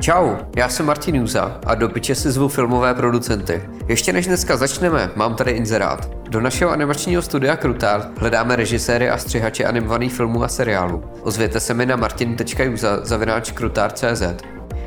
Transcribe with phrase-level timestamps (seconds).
[0.00, 3.62] Čau, já jsem Martin Juza a do piče si zvu filmové producenty.
[3.88, 6.10] Ještě než dneska začneme, mám tady inzerát.
[6.28, 11.04] Do našeho animačního studia Krutár hledáme režiséry a střihače animovaných filmů a seriálů.
[11.22, 14.22] Ozvěte se mi na martin.juza zavináč krutár.cz.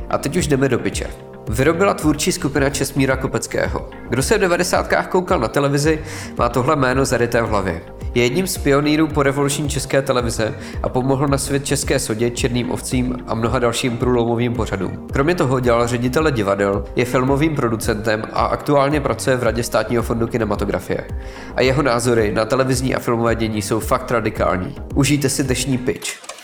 [0.10, 1.08] A teď už jdeme do piče.
[1.50, 3.90] Vyrobila tvůrčí skupina Česmíra Kopeckého.
[4.10, 5.06] Kdo se v 90.
[5.10, 6.00] koukal na televizi,
[6.38, 7.82] má tohle jméno zaryté v hlavě.
[8.16, 12.72] Je jedním z pionýrů po revoluční české televize a pomohl na svět české sodě, černým
[12.72, 15.08] ovcím a mnoha dalším průlomovým pořadům.
[15.14, 20.28] Kromě toho dělal ředitele divadel, je filmovým producentem a aktuálně pracuje v Radě státního fondu
[20.28, 21.08] kinematografie.
[21.56, 24.76] A jeho názory na televizní a filmové dění jsou fakt radikální.
[24.96, 26.41] Užijte si dnešní pitch.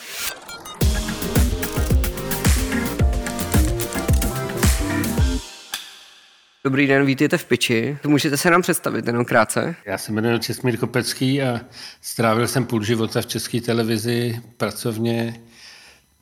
[6.68, 7.98] Dobrý den, vítejte v Piči.
[8.06, 9.76] Můžete se nám představit jenom krátce?
[9.86, 11.62] Já se jmenuji Česmír Kopecký a
[12.02, 15.40] strávil jsem půl života v české televizi pracovně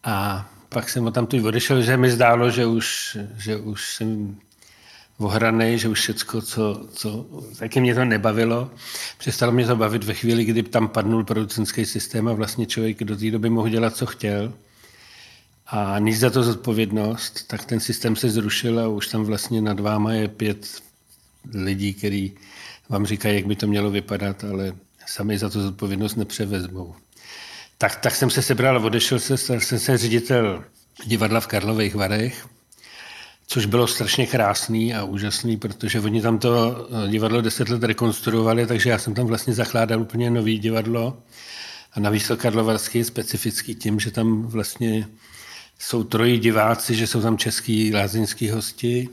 [0.04, 4.36] a pak jsem tam tu odešel, že mi zdálo, že už, že už jsem
[5.18, 7.26] ohranej, že už všecko, co, co,
[7.60, 8.72] taky mě to nebavilo.
[9.18, 13.16] Přestalo mě to bavit ve chvíli, kdy tam padnul producentský systém a vlastně člověk do
[13.16, 14.54] té doby mohl dělat, co chtěl
[15.68, 19.80] a nic za to zodpovědnost, tak ten systém se zrušil a už tam vlastně nad
[19.80, 20.82] váma je pět
[21.54, 22.32] lidí, který
[22.90, 24.74] vám říkají, jak by to mělo vypadat, ale
[25.06, 26.96] sami za to zodpovědnost nepřevezmou.
[27.78, 30.64] Tak, tak jsem se sebral a odešel se, stal jsem se ředitel
[31.06, 32.48] divadla v Karlových Varech,
[33.48, 38.90] což bylo strašně krásný a úžasný, protože oni tam to divadlo deset let rekonstruovali, takže
[38.90, 41.18] já jsem tam vlastně zachládal úplně nový divadlo.
[41.94, 45.08] A navíc to Karlovarský je specifický tím, že tam vlastně
[45.80, 49.10] jsou trojí diváci, že jsou tam český lázeňský hosti,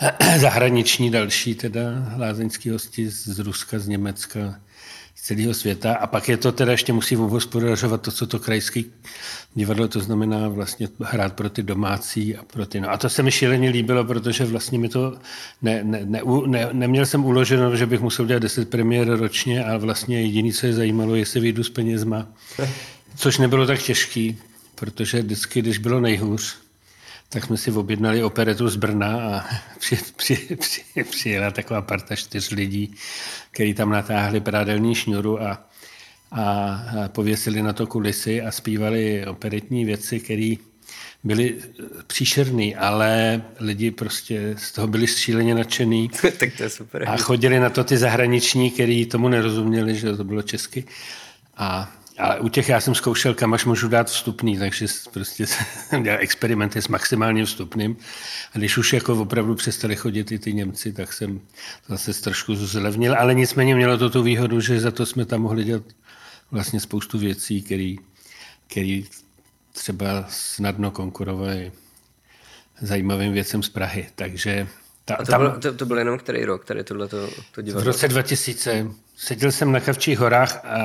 [0.38, 1.82] zahraniční další teda
[2.18, 4.60] lázeňský hosti z Ruska, z Německa,
[5.14, 5.94] z celého světa.
[5.94, 8.86] A pak je to teda ještě musí hospodařovat to, co to krajský
[9.54, 12.80] divadlo, to znamená vlastně hrát pro ty domácí a pro ty.
[12.80, 15.18] No a to se mi šíleně líbilo, protože vlastně mi to
[15.62, 19.78] ne, ne, ne, ne, neměl jsem uloženo, že bych musel dělat 10 premiér ročně, ale
[19.78, 22.26] vlastně jediné, co je zajímalo, jestli vyjdu s penězma.
[23.16, 24.38] Což nebylo tak těžký,
[24.80, 26.56] protože vždycky, když bylo nejhůř,
[27.28, 29.44] tak jsme si objednali operetu z Brna a
[29.78, 32.94] při, při, při, přijela taková parta čtyř lidí,
[33.50, 35.68] který tam natáhli prádelní šňuru a,
[36.32, 40.54] a, pověsili na to kulisy a zpívali operetní věci, které
[41.24, 41.56] byly
[42.06, 46.10] příšerný, ale lidi prostě z toho byli šíleně nadšený.
[46.38, 47.08] tak to je super.
[47.08, 50.84] A chodili na to ty zahraniční, kteří tomu nerozuměli, že to bylo česky.
[51.56, 55.46] A ale u těch já jsem zkoušel, kam až můžu dát vstupný, takže prostě
[55.88, 57.96] jsem dělal experimenty s maximálním vstupným.
[58.54, 61.40] A když už jako opravdu přestali chodit i ty Němci, tak jsem
[61.88, 63.16] zase trošku zlevnil.
[63.18, 65.82] Ale nicméně mělo to tu výhodu, že za to jsme tam mohli dělat
[66.50, 67.94] vlastně spoustu věcí, které
[68.70, 69.06] který
[69.72, 71.72] třeba snadno konkurovaly
[72.80, 74.08] zajímavým věcem z Prahy.
[74.14, 74.66] Takže
[75.04, 77.28] ta, a to, tam, byl, to, to byl jenom který rok, tady tohle to
[77.62, 77.82] divadlo?
[77.82, 78.86] V roce 2000
[79.20, 80.76] seděl jsem na Kavčích horách a,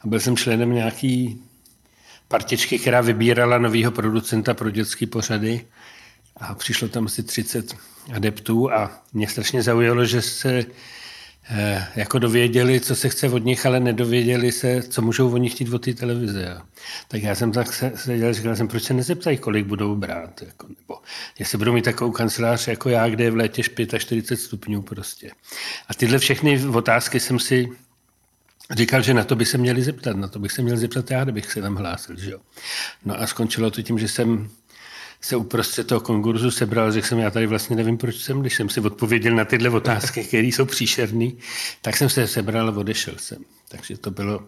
[0.00, 1.42] a byl jsem členem nějaký
[2.28, 5.66] partičky, která vybírala nového producenta pro dětské pořady.
[6.36, 7.76] A přišlo tam asi 30
[8.14, 10.64] adeptů a mě strašně zaujalo, že se
[11.96, 15.84] jako dověděli, co se chce od nich, ale nedověděli se, co můžou oni chtít od
[15.84, 16.58] té televize.
[17.08, 20.42] Tak já jsem tak seděl, říkal jsem, proč se nezeptají, kolik budou brát.
[20.42, 21.00] Jako, nebo
[21.38, 23.62] jestli budou mít takovou kancelář jako já, kde je v létě
[23.98, 25.30] 45 stupňů prostě.
[25.88, 27.68] A tyhle všechny otázky jsem si
[28.70, 31.24] říkal, že na to by se měli zeptat, na to bych se měl zeptat já,
[31.24, 32.16] kdybych se tam hlásil.
[32.16, 32.38] Že jo?
[33.04, 34.50] No a skončilo to tím, že jsem
[35.24, 38.68] se uprostřed toho konkurzu sebral, řekl jsem, já tady vlastně nevím, proč jsem, když jsem
[38.68, 41.30] si odpověděl na tyhle otázky, které jsou příšerné,
[41.82, 43.38] tak jsem se sebral a odešel jsem.
[43.68, 44.44] Takže to bylo,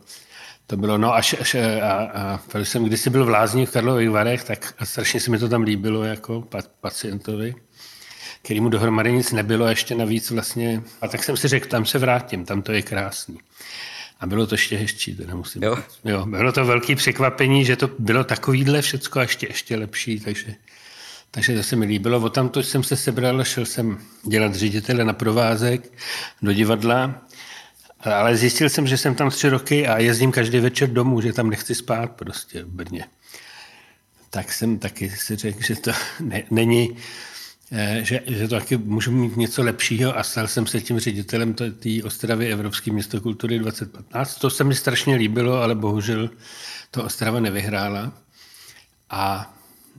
[0.66, 4.10] to bylo, no až, až a, a, a jsem kdysi byl v Lázní v Karlových
[4.10, 6.48] Varech, tak a strašně se mi to tam líbilo jako
[6.80, 7.54] pacientovi,
[8.42, 11.86] který mu dohromady nic nebylo a ještě navíc vlastně, a tak jsem si řekl, tam
[11.86, 13.38] se vrátím, tam to je krásný.
[14.20, 15.78] A bylo to ještě hezčí, teda musím jo.
[16.04, 16.26] jo.
[16.26, 20.54] Bylo to velké překvapení, že to bylo takovýhle všecko a ještě, ještě lepší, takže,
[21.30, 22.20] takže to se mi líbilo.
[22.20, 25.92] O tamto jsem se sebral, šel jsem dělat ředitele na provázek
[26.42, 27.26] do divadla,
[28.00, 31.50] ale zjistil jsem, že jsem tam tři roky a jezdím každý večer domů, že tam
[31.50, 33.04] nechci spát prostě v Brně.
[34.30, 35.90] Tak jsem taky si řekl, že to
[36.20, 36.96] ne, není
[38.02, 42.02] že, že to taky můžu mít něco lepšího a stal jsem se tím ředitelem té
[42.04, 44.38] Ostravy Evropské město kultury 2015.
[44.38, 46.30] To se mi strašně líbilo, ale bohužel
[46.90, 48.12] to Ostrava nevyhrála.
[49.10, 49.52] A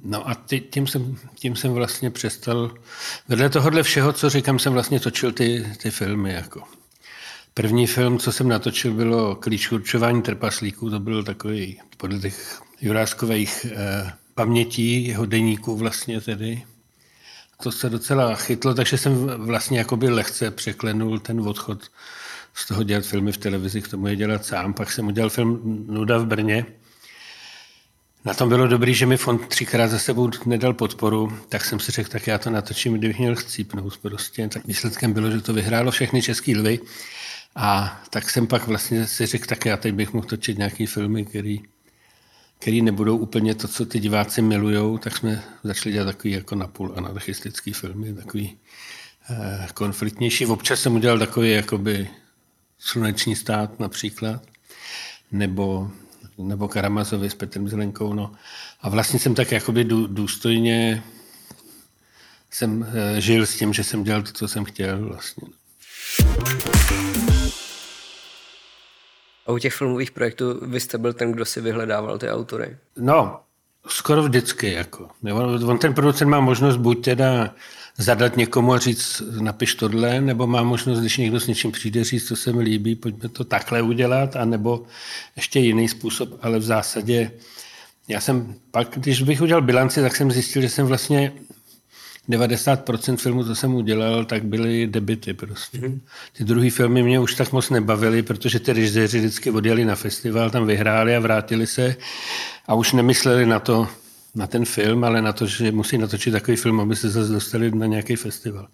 [0.04, 2.74] No a ty, tím, jsem, tím jsem vlastně přestal,
[3.28, 6.34] vedle tohohle všeho, co říkám, jsem vlastně točil ty, ty filmy.
[6.34, 6.64] Jako.
[7.54, 13.66] První film, co jsem natočil, bylo Klíč určování trpaslíků, to byl takový podle těch Juráskových
[13.72, 16.64] eh, pamětí jeho deníku vlastně tedy.
[17.63, 21.92] To se docela chytlo, takže jsem vlastně jakoby lehce překlenul ten odchod
[22.54, 24.74] z toho dělat filmy v televizi, k tomu je dělat sám.
[24.74, 26.65] Pak jsem udělal film Nuda v Brně.
[28.25, 31.92] Na tom bylo dobrý, že mi fond třikrát za sebou nedal podporu, tak jsem si
[31.92, 34.48] řekl, tak já to natočím, kdybych měl chcípnout prostě.
[34.48, 36.80] Tak výsledkem bylo, že to vyhrálo všechny český lvy.
[37.56, 41.25] A tak jsem pak vlastně si řekl, tak já teď bych mohl točit nějaký filmy,
[41.25, 41.62] který,
[42.59, 46.94] který nebudou úplně to, co ty diváci milujou, tak jsme začali dělat takový jako napůl
[46.98, 48.57] anarchistický filmy, takový
[49.30, 50.45] eh, konfliktnější.
[50.45, 52.09] Občas jsem udělal takový jakoby
[52.80, 54.42] Sluneční stát například,
[55.31, 55.92] nebo,
[56.38, 58.13] nebo Karamazovi s Petrem Zelenkou.
[58.13, 58.31] No.
[58.81, 61.04] A vlastně jsem tak jakoby důstojně
[62.51, 62.88] jsem
[63.18, 65.48] eh, žil s tím, že jsem dělal to, co jsem chtěl vlastně.
[69.48, 72.78] A u těch filmových projektů vy jste byl ten, kdo si vyhledával ty autory?
[72.98, 73.40] No,
[73.88, 74.72] skoro vždycky.
[74.72, 75.10] Jako.
[75.68, 77.54] On ten producent má možnost buď teda
[77.98, 82.28] zadat někomu a říct, napiš tohle, nebo má možnost, když někdo s něčím přijde, říct,
[82.28, 84.84] co se mi líbí, pojďme to takhle udělat, anebo
[85.36, 87.32] ještě jiný způsob, ale v zásadě
[88.08, 91.34] já jsem pak, když bych udělal bilanci, tak jsem zjistil, že jsem vlastně
[92.30, 95.78] 90% filmů, co jsem udělal, tak byly debity prostě.
[95.78, 96.00] Mm-hmm.
[96.34, 100.50] Ty druhý filmy mě už tak moc nebavily, protože ty režiséři vždycky odjeli na festival,
[100.50, 101.96] tam vyhráli a vrátili se
[102.68, 103.88] a už nemysleli na to,
[104.36, 107.72] na ten film, ale na to, že musí natočit takový film, aby se zase dostali
[107.72, 108.68] na nějaký festival.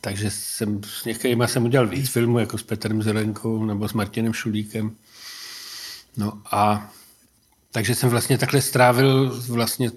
[0.00, 4.32] Takže jsem s některými jsem udělal víc filmů, jako s Petrem Zelenkou nebo s Martinem
[4.32, 4.90] Šulíkem.
[6.16, 6.90] No a
[7.72, 9.90] takže jsem vlastně takhle strávil vlastně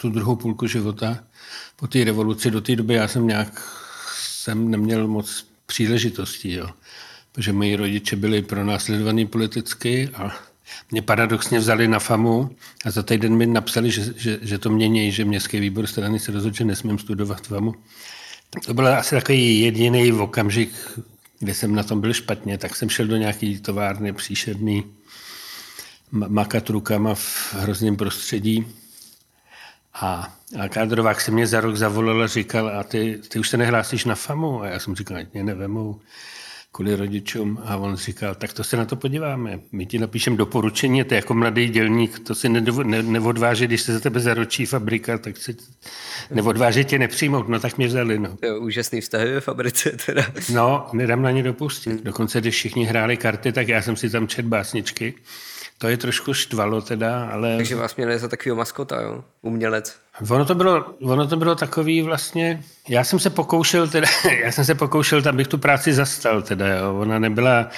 [0.00, 1.18] tu druhou půlku života
[1.76, 2.50] po té revoluci.
[2.50, 3.62] Do té doby já jsem nějak
[4.18, 6.68] jsem neměl moc příležitostí, jo.
[7.32, 10.36] protože moji rodiče byli pronásledovaní politicky a
[10.90, 15.12] mě paradoxně vzali na FAMu a za týden mi napsali, že, že, že to mění,
[15.12, 17.74] že městský výbor strany se rozhodl, že nesmím studovat FAMu.
[18.66, 20.70] To byl asi takový jediný okamžik,
[21.38, 24.84] kde jsem na tom byl špatně, tak jsem šel do nějaký továrny příšerný,
[26.10, 28.66] makat rukama v hrozném prostředí.
[30.00, 33.56] A, a kádrovák se mě za rok zavolal a říkal, a ty, ty už se
[33.56, 34.62] nehlásíš na FAMu?
[34.62, 36.00] A já jsem říkal, mě nevemou
[36.72, 39.60] kvůli rodičům a on říkal, tak to se na to podíváme.
[39.72, 42.62] My ti napíšeme doporučení, ty jako mladý dělník, to si ne,
[43.02, 45.54] neodváží, když se za tebe zaročí fabrika, tak se
[46.30, 48.18] neodváží tě nepřijmout, no tak mě vzali.
[48.18, 48.36] No.
[48.36, 50.22] To je úžasný vztahy ve fabrice teda.
[50.52, 52.02] No, nedám na ně dopustit.
[52.02, 55.14] Dokonce, když všichni hráli karty, tak já jsem si tam čet básničky
[55.78, 57.56] to je trošku štvalo teda, ale...
[57.56, 59.24] Takže vás měli za takového maskota, jo?
[59.42, 59.96] Umělec.
[60.30, 62.62] Ono to bylo, ono to bylo takový vlastně...
[62.88, 64.08] Já jsem se pokoušel teda,
[64.44, 66.98] já jsem se pokoušel, abych tu práci zastal teda, jo.
[66.98, 67.68] Ona nebyla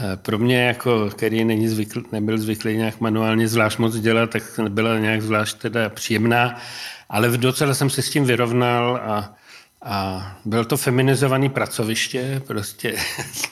[0.00, 4.58] eh, pro mě jako, který není zvykl, nebyl zvyklý nějak manuálně zvlášť moc dělat, tak
[4.58, 6.60] nebyla nějak zvlášť teda příjemná,
[7.08, 9.34] ale v docela jsem se s tím vyrovnal a
[9.82, 12.96] a byl to feminizovaný pracoviště, prostě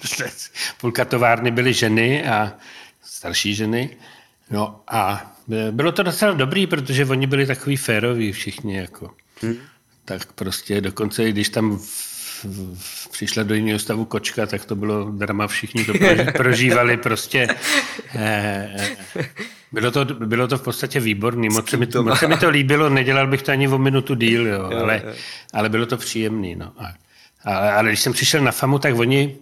[0.81, 2.53] půlka továrny byly ženy a
[3.05, 3.97] starší ženy.
[4.51, 5.33] No a
[5.71, 8.77] bylo to docela dobrý, protože oni byli takový féroví všichni.
[8.77, 9.11] Jako.
[9.43, 9.57] Hmm.
[10.05, 11.81] Tak prostě dokonce, když tam
[13.11, 15.93] přišla do jiného stavu kočka, tak to bylo drama, všichni to
[16.37, 17.49] prožívali prostě.
[18.15, 19.29] Eh, eh,
[19.73, 22.89] bylo to, bylo to v podstatě výborný, moc se, mi, moc se mi to líbilo,
[22.89, 25.03] nedělal bych to ani o minutu díl, jo, ale,
[25.53, 26.55] ale bylo to příjemný.
[26.55, 26.73] No.
[26.79, 26.95] A,
[27.45, 29.37] ale, ale když jsem přišel na FAMu, tak oni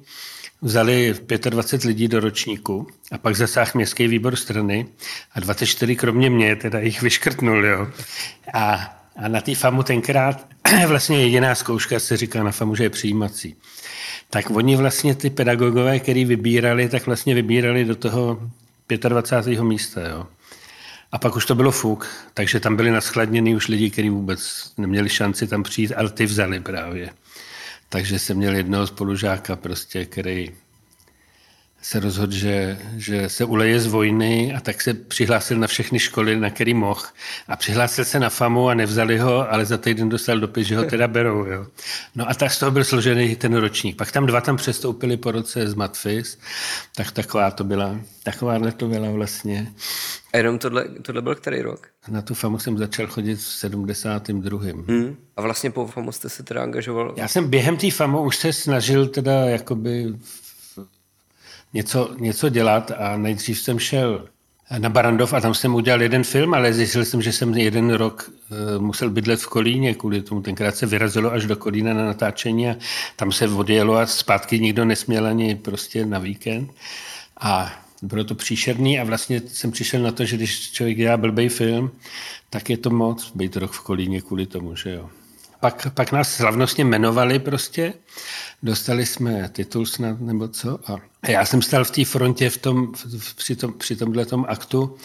[0.63, 1.15] vzali
[1.51, 4.87] 25 lidí do ročníku a pak zasáhl městský výbor strany
[5.35, 7.67] a 24 kromě mě teda jich vyškrtnul.
[7.67, 7.89] Jo.
[8.55, 8.75] A,
[9.17, 10.47] a na té FAMu tenkrát
[10.87, 13.57] vlastně jediná zkouška se říká na FAMu, že je přijímací.
[14.31, 18.51] Tak oni vlastně ty pedagogové, který vybírali, tak vlastně vybírali do toho
[19.09, 19.63] 25.
[19.63, 20.09] místa.
[20.09, 20.27] Jo.
[21.13, 25.09] A pak už to bylo fuk, takže tam byli naschladněni už lidi, kteří vůbec neměli
[25.09, 27.11] šanci tam přijít, ale ty vzali právě.
[27.93, 30.51] Takže jsem měl jednoho spolužáka, prostě, který
[31.83, 36.37] se rozhodl, že, že se uleje z vojny a tak se přihlásil na všechny školy,
[36.37, 37.03] na který mohl.
[37.49, 40.85] A přihlásil se na FAMu a nevzali ho, ale za týden dostal dopis, že ho
[40.85, 41.45] teda berou.
[41.45, 41.67] Jo.
[42.15, 43.97] No a tak z toho byl složený ten ročník.
[43.97, 46.39] Pak tam dva tam přestoupili po roce z Matfis,
[46.97, 49.73] tak taková to byla, takováhle to byla vlastně.
[50.33, 51.87] A jenom tohle, tohle byl který rok?
[52.09, 54.61] Na tu FAMu jsem začal chodit v 72.
[54.89, 55.17] Hmm.
[55.37, 57.15] A vlastně po FAMu jste se teda angažoval?
[57.17, 60.15] Já jsem během té FAMu už se snažil teda jakoby
[61.75, 64.29] něco, něco dělat a nejdřív jsem šel
[64.79, 68.31] na Barandov a tam jsem udělal jeden film, ale zjistil jsem, že jsem jeden rok
[68.31, 72.71] uh, musel bydlet v Kolíně, kvůli tomu tenkrát se vyrazilo až do Kolína na natáčení
[72.71, 72.77] a
[73.17, 76.71] tam se odjelo a zpátky nikdo nesměl ani prostě na víkend.
[77.41, 81.49] A bylo to příšerný a vlastně jsem přišel na to, že když člověk dělá blbý
[81.49, 81.91] film,
[82.51, 85.11] tak je to moc být rok v Kolíně kvůli tomu, že jo.
[85.63, 87.95] Pak, pak nás slavnostně jmenovali prostě,
[88.63, 90.97] dostali jsme titul snad nebo co a
[91.31, 94.97] já jsem stál v té frontě v tom, v, při, tom, při tomhle tom aktu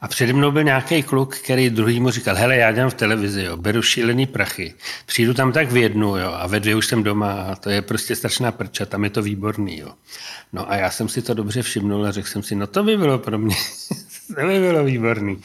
[0.00, 3.42] a přede mnou byl nějaký kluk, který druhý mu říkal, hele, já dělám v televizi,
[3.42, 4.74] jo, beru šílený prachy,
[5.06, 7.82] přijdu tam tak v jednu jo, a ve dvě už jsem doma a to je
[7.82, 9.78] prostě strašná prča, tam je to výborný.
[9.78, 9.92] Jo.
[10.52, 12.96] No a já jsem si to dobře všimnul a řekl jsem si, no to by
[12.96, 13.56] bylo pro mě,
[14.26, 15.42] to by bylo výborný.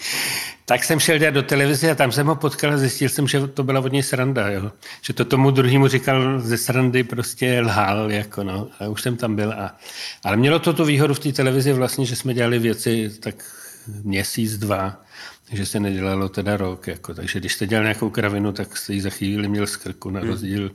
[0.67, 3.47] Tak jsem šel dělat do televize a tam jsem ho potkal a zjistil jsem, že
[3.47, 4.71] to byla od něj sranda, jo.
[5.01, 8.67] Že to tomu druhému říkal ze srandy prostě lhal, jako no.
[8.79, 9.51] A už jsem tam byl.
[9.51, 9.77] A,
[10.23, 13.35] ale mělo to tu výhodu v té televizi vlastně, že jsme dělali věci tak
[14.03, 15.03] měsíc, dva,
[15.51, 16.87] že se nedělalo teda rok.
[16.87, 17.13] Jako.
[17.13, 20.19] Takže když jste dělal nějakou kravinu, tak jste ji za chvíli měl z krku, na
[20.19, 20.29] hmm.
[20.29, 20.71] rozdíl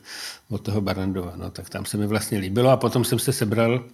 [0.49, 1.33] od toho Barandova.
[1.37, 3.85] No, tak tam se mi vlastně líbilo a potom jsem se sebral,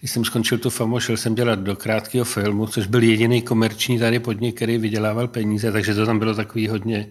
[0.00, 3.98] když jsem skončil tu famu, šel jsem dělat do krátkého filmu, což byl jediný komerční
[3.98, 7.06] tady podnik, který vydělával peníze, takže to tam bylo takový hodně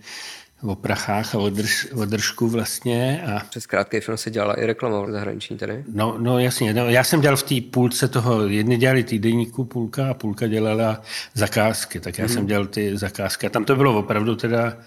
[0.64, 3.24] o prachách a o, drž, o držku vlastně.
[3.24, 3.40] A...
[3.50, 5.84] Přes krátký film se dělala i reklama v zahraniční tady?
[5.94, 10.10] No, no jasně, no, já jsem dělal v té půlce toho, jedni dělali týdenníku půlka
[10.10, 11.02] a půlka dělala
[11.34, 12.30] zakázky, tak já mm.
[12.30, 14.78] jsem dělal ty zakázky a tam to bylo opravdu teda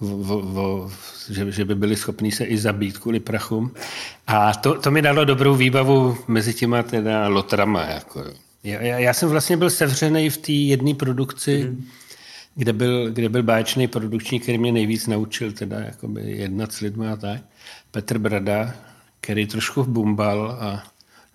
[0.00, 0.90] v, v,
[1.30, 3.74] že, že by byli schopni se i zabít kvůli prachům.
[4.26, 7.82] A to, to mi dalo dobrou výbavu mezi těma teda lotrama.
[7.82, 8.24] Jako.
[8.64, 11.86] Já, já, já jsem vlastně byl sevřený v té jedné produkci, mm
[12.54, 17.08] kde byl, kde byl báječný produkční, který mě nejvíc naučil teda jakoby jednat s lidmi
[17.08, 17.40] a tak.
[17.90, 18.74] Petr Brada,
[19.20, 20.82] který trošku bumbal a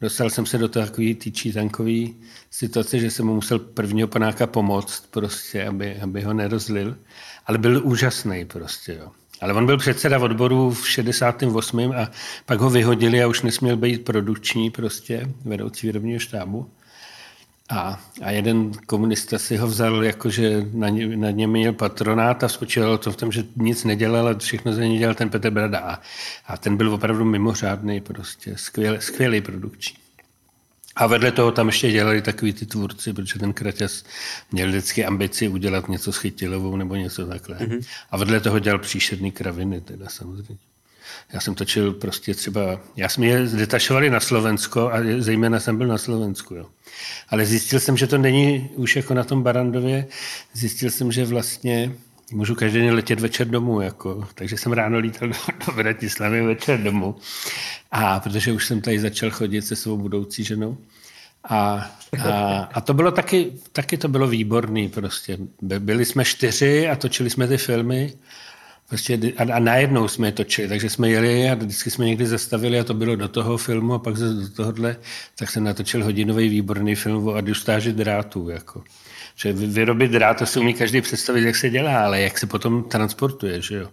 [0.01, 2.05] dostal jsem se do takové té čítankové
[2.51, 6.97] situace, že jsem mu musel prvního panáka pomoct prostě, aby, aby ho nerozlil.
[7.45, 9.11] Ale byl úžasný prostě, jo.
[9.41, 11.79] Ale on byl předseda odboru v 68.
[11.79, 12.11] a
[12.45, 16.69] pak ho vyhodili a už nesměl být produkční prostě, vedoucí výrobního štábu.
[17.69, 22.49] A, a jeden komunista si ho vzal, jakože na, ně, na něm měl patronát a
[22.49, 25.79] spočíval to v tom, že nic nedělal a všechno za ně dělal ten Petr Brada.
[25.79, 26.01] A,
[26.47, 29.97] a ten byl opravdu mimořádný, prostě skvěl, skvělý produkční.
[30.95, 34.03] A vedle toho tam ještě dělali takový ty tvůrci, protože ten Kraťas
[34.51, 37.57] měl vždycky ambici udělat něco s Chytilovou nebo něco takhle.
[37.57, 37.87] Mm-hmm.
[38.11, 40.57] A vedle toho dělal příšerný kraviny, teda samozřejmě.
[41.33, 45.87] Já jsem točil prostě třeba, já jsme je detašovali na Slovensko a zejména jsem byl
[45.87, 46.65] na Slovensku, jo.
[47.29, 50.07] Ale zjistil jsem, že to není už jako na tom Barandově,
[50.53, 51.91] zjistil jsem, že vlastně
[52.31, 56.83] můžu každý den letět večer domů, jako, takže jsem ráno lítal do, do Bratislavy večer
[56.83, 57.15] domů.
[57.91, 60.77] A protože už jsem tady začal chodit se svou budoucí ženou.
[61.49, 61.91] A,
[62.23, 65.37] a, a to bylo taky, taky to bylo výborný prostě.
[65.61, 68.13] Byli jsme čtyři a točili jsme ty filmy
[68.89, 72.79] Prostě a, a najednou jsme je točili, takže jsme jeli a vždycky jsme někdy zastavili
[72.79, 74.95] a to bylo do toho filmu a pak do tohohle,
[75.35, 78.49] tak jsem natočil hodinový výborný film o adjustáži drátů.
[78.49, 78.83] Jako.
[79.35, 82.83] Že vyrobit drát, to si umí každý představit, jak se dělá, ale jak se potom
[82.83, 83.89] transportuje, že jo.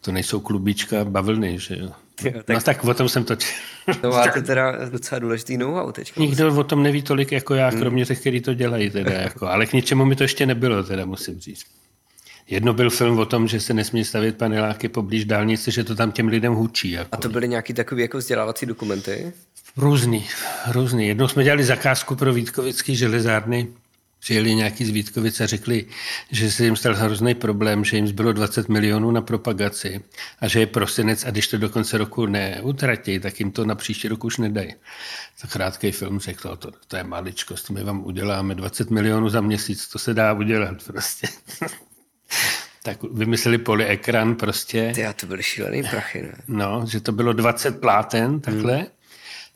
[0.00, 1.92] To nejsou klubíčka bavlny, že jo.
[2.24, 2.56] Jo, tak...
[2.56, 3.52] No tak o tom jsem točil.
[4.00, 6.16] To máte teda docela důležitý know-how teď.
[6.16, 8.90] Nikdo o tom neví tolik jako já, kromě těch, kteří to dělají.
[8.90, 9.46] Teda, jako.
[9.46, 11.66] Ale k něčemu mi to ještě nebylo, teda musím říct.
[12.46, 16.12] Jedno byl film o tom, že se nesmí stavět paneláky poblíž dálnice, že to tam
[16.12, 16.90] těm lidem hučí.
[16.90, 17.08] Jako.
[17.12, 19.32] A to byly nějaký takový jako vzdělávací dokumenty?
[19.76, 20.26] Různý,
[20.70, 21.08] různý.
[21.08, 23.68] Jednou jsme dělali zakázku pro Vítkovický železárny,
[24.20, 25.86] přijeli nějaký z Vítkovic a řekli,
[26.30, 30.00] že se jim stal hrozný problém, že jim zbylo 20 milionů na propagaci
[30.40, 33.74] a že je prosinec a když to do konce roku neutratí, tak jim to na
[33.74, 34.74] příští rok už nedají.
[35.40, 39.88] Tak krátký film řekl, to, to je maličkost, my vám uděláme 20 milionů za měsíc,
[39.88, 41.26] to se dá udělat prostě
[42.82, 44.92] tak vymysleli polyekran prostě.
[44.94, 46.32] Ty, to byly šílený prachy, ne?
[46.48, 48.86] No, že to bylo 20 pláten takhle hmm.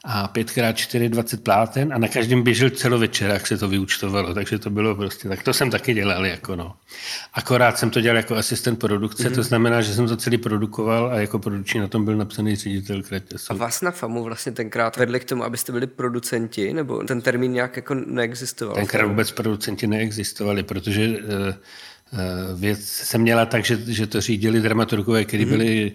[0.05, 4.71] a 5x4 20 pláten a na každém běžel celovečer, jak se to vyučtovalo, takže to
[4.71, 6.75] bylo prostě, tak to jsem taky dělal, jako no.
[7.35, 9.35] Akorát jsem to dělal jako asistent produkce, hmm.
[9.35, 13.03] to znamená, že jsem to celý produkoval a jako produční na tom byl napsaný ředitel
[13.03, 13.53] Kretěsu.
[13.53, 17.53] A vás na FAMu vlastně tenkrát vedli k tomu, abyste byli producenti, nebo ten termín
[17.53, 18.75] nějak jako neexistoval?
[18.75, 21.55] Tenkrát vůbec producenti neexistovali, protože Eh,
[22.55, 25.49] věc se měla tak, že, že to řídili dramaturgové, kteří mm-hmm.
[25.49, 25.93] byli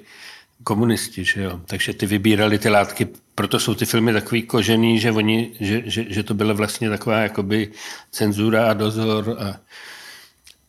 [0.63, 1.61] komunisti, že jo?
[1.65, 6.05] takže ty vybírali ty látky, proto jsou ty filmy takový kožený, že, oni, že, že,
[6.09, 7.71] že to byla vlastně taková jakoby
[8.11, 9.59] cenzura a dozor a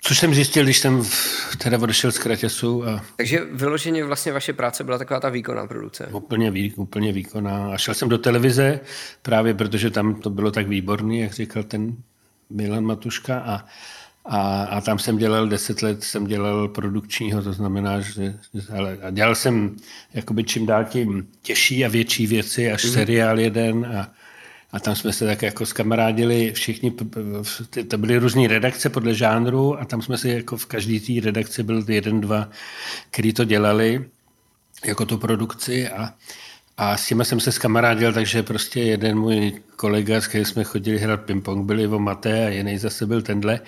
[0.05, 1.03] Což jsem zjistil, když jsem
[1.59, 2.89] teda odešel z Kratěsu.
[2.89, 3.05] A...
[3.17, 6.09] Takže vyloženě vlastně vaše práce byla taková ta výkonná produkce.
[6.13, 7.73] Úplně, vý, úplně výkonná.
[7.73, 8.81] A šel jsem do televize
[9.23, 11.97] právě, protože tam to bylo tak výborný, jak říkal ten
[12.51, 13.39] Milan Matuška.
[13.39, 13.65] A,
[14.25, 18.35] a, a tam jsem dělal deset let, jsem dělal produkčního, to znamená, že
[18.77, 19.77] ale, a dělal jsem
[20.15, 22.91] jakoby čím dál tím těžší a větší věci, až mm.
[22.91, 24.11] seriál jeden a,
[24.73, 26.93] a tam jsme se tak jako skamarádili všichni,
[27.89, 31.63] to byly různé redakce podle žánru a tam jsme si jako v každé té redakci
[31.63, 32.49] byl jeden, dva,
[33.11, 34.05] který to dělali
[34.85, 36.15] jako tu produkci a,
[36.77, 40.99] a s těma jsem se skamarádil, takže prostě jeden můj kolega, s kterým jsme chodili
[40.99, 43.61] hrát ping-pong, byl Ivo Maté a jiný zase byl tenhle.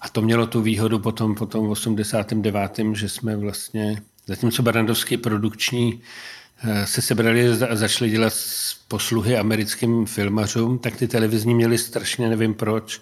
[0.00, 6.00] A to mělo tu výhodu potom, potom v 89., že jsme vlastně, zatímco Barandovský produkční
[6.64, 8.32] eh, se sebrali a začali dělat
[8.88, 13.00] posluhy americkým filmařům, tak ty televizní měli strašně, nevím proč,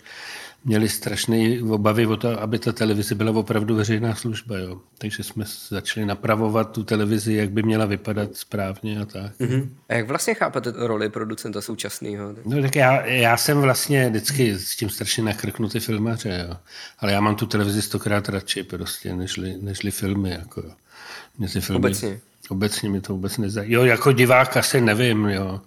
[0.64, 4.58] měli strašné obavy o to, aby ta televize byla opravdu veřejná služba.
[4.58, 4.80] Jo.
[4.98, 9.38] Takže jsme začali napravovat tu televizi, jak by měla vypadat správně a tak.
[9.40, 9.68] Mm-hmm.
[9.88, 12.34] A jak vlastně chápete roli producenta současného?
[12.44, 16.56] No tak já, já jsem vlastně vždycky s tím strašně nakrknutý filmaře, jo.
[16.98, 20.30] ale já mám tu televizi stokrát radši prostě, nežli, nežli filmy.
[20.30, 20.70] Jako, jo.
[21.38, 22.20] Mě ty filmy, Obecně.
[22.48, 23.74] Obecně mi to vůbec nezajímá.
[23.74, 25.60] Jo, jako divák asi nevím, jo.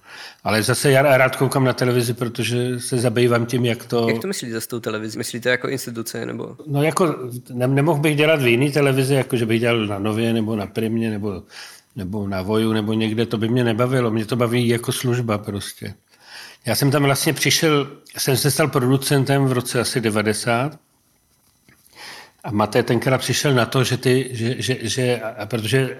[0.43, 4.09] Ale zase já rád koukám na televizi, protože se zabývám tím, jak to...
[4.09, 5.17] Jak to myslíte s tou televizí?
[5.17, 6.57] Myslíte jako instituce, nebo...
[6.67, 7.15] No jako,
[7.53, 10.67] ne, nemohl bych dělat v jiný televizi, jako že bych dělal na Nově, nebo na
[10.67, 11.43] Primě, nebo,
[11.95, 14.11] nebo na Voju, nebo někde, to by mě nebavilo.
[14.11, 15.93] Mě to baví jako služba prostě.
[16.65, 20.79] Já jsem tam vlastně přišel, jsem se stal producentem v roce asi 90,
[22.43, 25.97] a Maté tenkrát přišel na to, že, ty, že, že, že a protože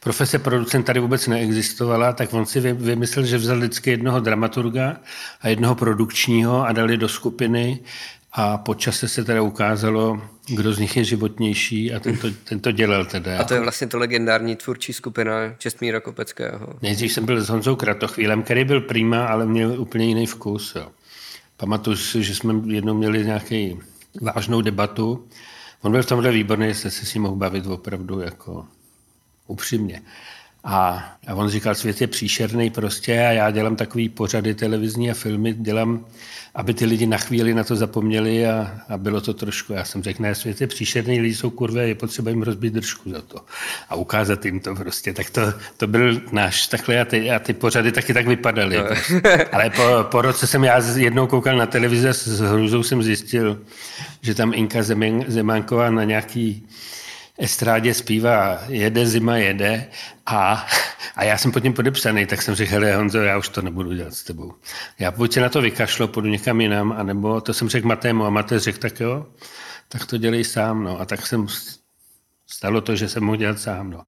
[0.00, 4.96] profese producent tady vůbec neexistovala, tak on si vymyslel, že vzal vždycky jednoho dramaturga
[5.40, 7.80] a jednoho produkčního a dali do skupiny
[8.32, 12.60] a po čase se teda ukázalo, kdo z nich je životnější a ten to, ten
[12.60, 13.38] to dělal teda.
[13.38, 16.74] A to je vlastně to legendární tvůrčí skupina Čestmíra Kopeckého.
[16.82, 20.74] Nejdřív jsem byl s Honzou Kratochvílem, který byl prima, ale měl úplně jiný vkus.
[20.76, 20.88] Jo.
[21.56, 23.78] Pamatuju si, že jsme jednou měli nějaký
[24.20, 25.26] vážnou debatu
[25.82, 28.66] On byl v tomhle výborný, že se s ním mohl bavit opravdu jako
[29.46, 30.02] upřímně.
[30.70, 35.14] A, a on říkal, svět je příšerný prostě a já dělám takový pořady televizní a
[35.14, 36.06] filmy, dělám,
[36.54, 40.02] aby ty lidi na chvíli na to zapomněli a, a bylo to trošku, já jsem
[40.02, 43.38] řekl, ne, svět je příšerný, lidi jsou kurvé, je potřeba jim rozbít držku za to
[43.88, 45.12] a ukázat jim to prostě.
[45.12, 45.40] Tak to,
[45.76, 48.76] to byl náš takhle a ty, a ty pořady taky tak vypadaly.
[48.76, 48.84] No.
[48.84, 49.20] Prostě.
[49.52, 53.58] Ale po, po roce jsem já jednou koukal na televizi a s hrůzou jsem zjistil,
[54.22, 54.82] že tam Inka
[55.28, 56.68] Zemánková na nějaký
[57.38, 59.86] estrádě zpívá Jede zima jede
[60.26, 60.66] a,
[61.16, 63.92] a já jsem pod tím podepsaný, tak jsem řekl, hele Honzo, já už to nebudu
[63.92, 64.52] dělat s tebou.
[64.98, 68.30] Já buď se na to vykašlo, půjdu někam jinam, anebo to jsem řekl Matému a
[68.30, 69.26] Maté řekl, tak jo,
[69.88, 70.84] tak to dělej sám.
[70.84, 71.00] No.
[71.00, 71.46] A tak jsem
[72.46, 73.90] stalo to, že jsem mohl dělat sám.
[73.90, 74.02] No.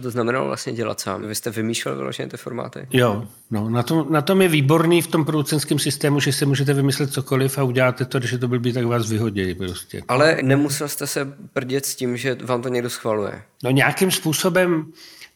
[0.00, 1.22] To znamenalo vlastně dělat sám.
[1.22, 2.88] Vy jste vymýšlel vyloženě ty formáty?
[2.90, 6.74] Jo, no, na, tom, na tom je výborný v tom producentském systému, že si můžete
[6.74, 10.02] vymyslet cokoliv a uděláte to, když je to blbý, tak vás vyhodí prostě.
[10.08, 13.42] Ale nemusel jste se prdět s tím, že vám to někdo schvaluje?
[13.64, 14.92] No nějakým způsobem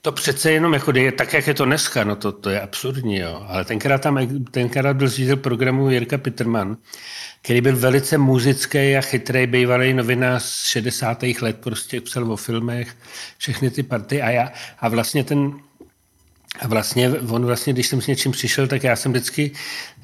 [0.06, 3.18] to přece jenom jako je, tak, jak je to dneska, no to, to je absurdní,
[3.18, 3.46] jo.
[3.48, 4.18] Ale tenkrát tam,
[4.50, 6.76] tenkrát byl ředitel programu Jirka Peterman,
[7.42, 11.22] který byl velice muzický a chytrý, bývalý novinář z 60.
[11.42, 12.96] let, prostě psal o filmech,
[13.38, 15.52] všechny ty party a já, a vlastně ten,
[16.60, 19.50] a vlastně on vlastně, když jsem s něčím přišel, tak já jsem vždycky,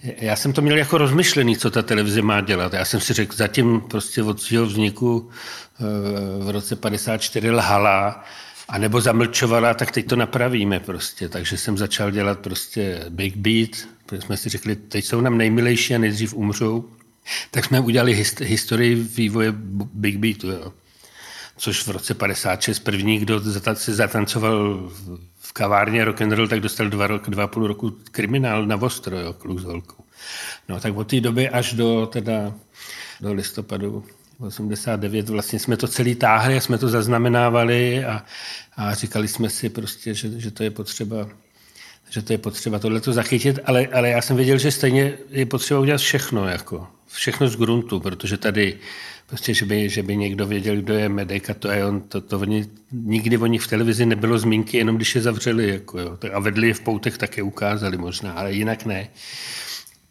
[0.02, 2.72] já jsem to měl jako rozmyšlený, co ta televize má dělat.
[2.72, 8.24] Já jsem si řekl, zatím prostě od svého vzniku eh, v roce 54 lhala,
[8.72, 11.28] a nebo zamlčovala, tak teď to napravíme prostě.
[11.28, 13.70] Takže jsem začal dělat prostě Big Beat,
[14.06, 16.88] protože jsme si řekli, teď jsou nám nejmilejší a nejdřív umřou.
[17.50, 19.52] Tak jsme udělali hist- historii vývoje
[19.94, 20.72] Big Beatu, jo.
[21.56, 23.40] což v roce 56 první, kdo
[23.74, 24.90] se zatancoval
[25.38, 29.18] v kavárně rock and roll, tak dostal dva, rok, dva půl roku kriminál na Vostro,
[29.18, 30.04] jo, kluk s holkou.
[30.68, 32.54] No tak od té doby až do, teda,
[33.20, 34.04] do listopadu
[34.42, 38.24] 89 vlastně jsme to celý táhli a jsme to zaznamenávali a,
[38.76, 41.28] a říkali jsme si prostě, že, že to je potřeba
[42.10, 45.80] že to je potřeba tohleto zachytit, ale, ale já jsem věděl, že stejně je potřeba
[45.80, 48.78] udělat všechno, jako všechno z gruntu, protože tady
[49.26, 52.20] prostě, že by, že by někdo věděl, kdo je Medek a to je on, to,
[52.20, 56.18] to oni, nikdy o nich v televizi nebylo zmínky, jenom když je zavřeli, jako jo,
[56.32, 59.08] a vedli je v poutech, tak je ukázali možná, ale jinak ne.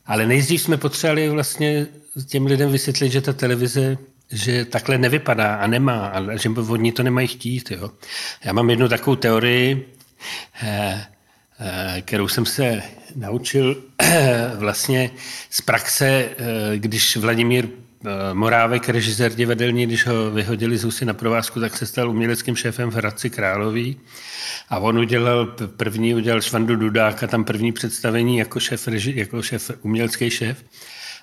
[0.06, 1.88] Ale nejdřív jsme potřebovali vlastně
[2.28, 3.98] těm lidem vysvětlit, že ta televize
[4.32, 7.72] že takhle nevypadá a nemá, a že oni to nemají chtít.
[7.72, 7.92] Jo.
[8.44, 9.96] Já mám jednu takovou teorii,
[10.64, 11.06] eh,
[11.60, 12.82] eh, kterou jsem se
[13.16, 13.84] naučil
[14.56, 15.12] vlastně
[15.50, 17.68] z praxe, eh, když Vladimír
[18.34, 22.92] Morávek, režisér divadelní, když ho vyhodili z Husy na provázku, tak se stal uměleckým šéfem
[22.92, 23.98] v Hradci Králový.
[24.70, 25.46] A on udělal
[25.78, 30.64] první, udělal Švandu Dudáka, tam první představení jako šéf, jako šéf umělecký šéf.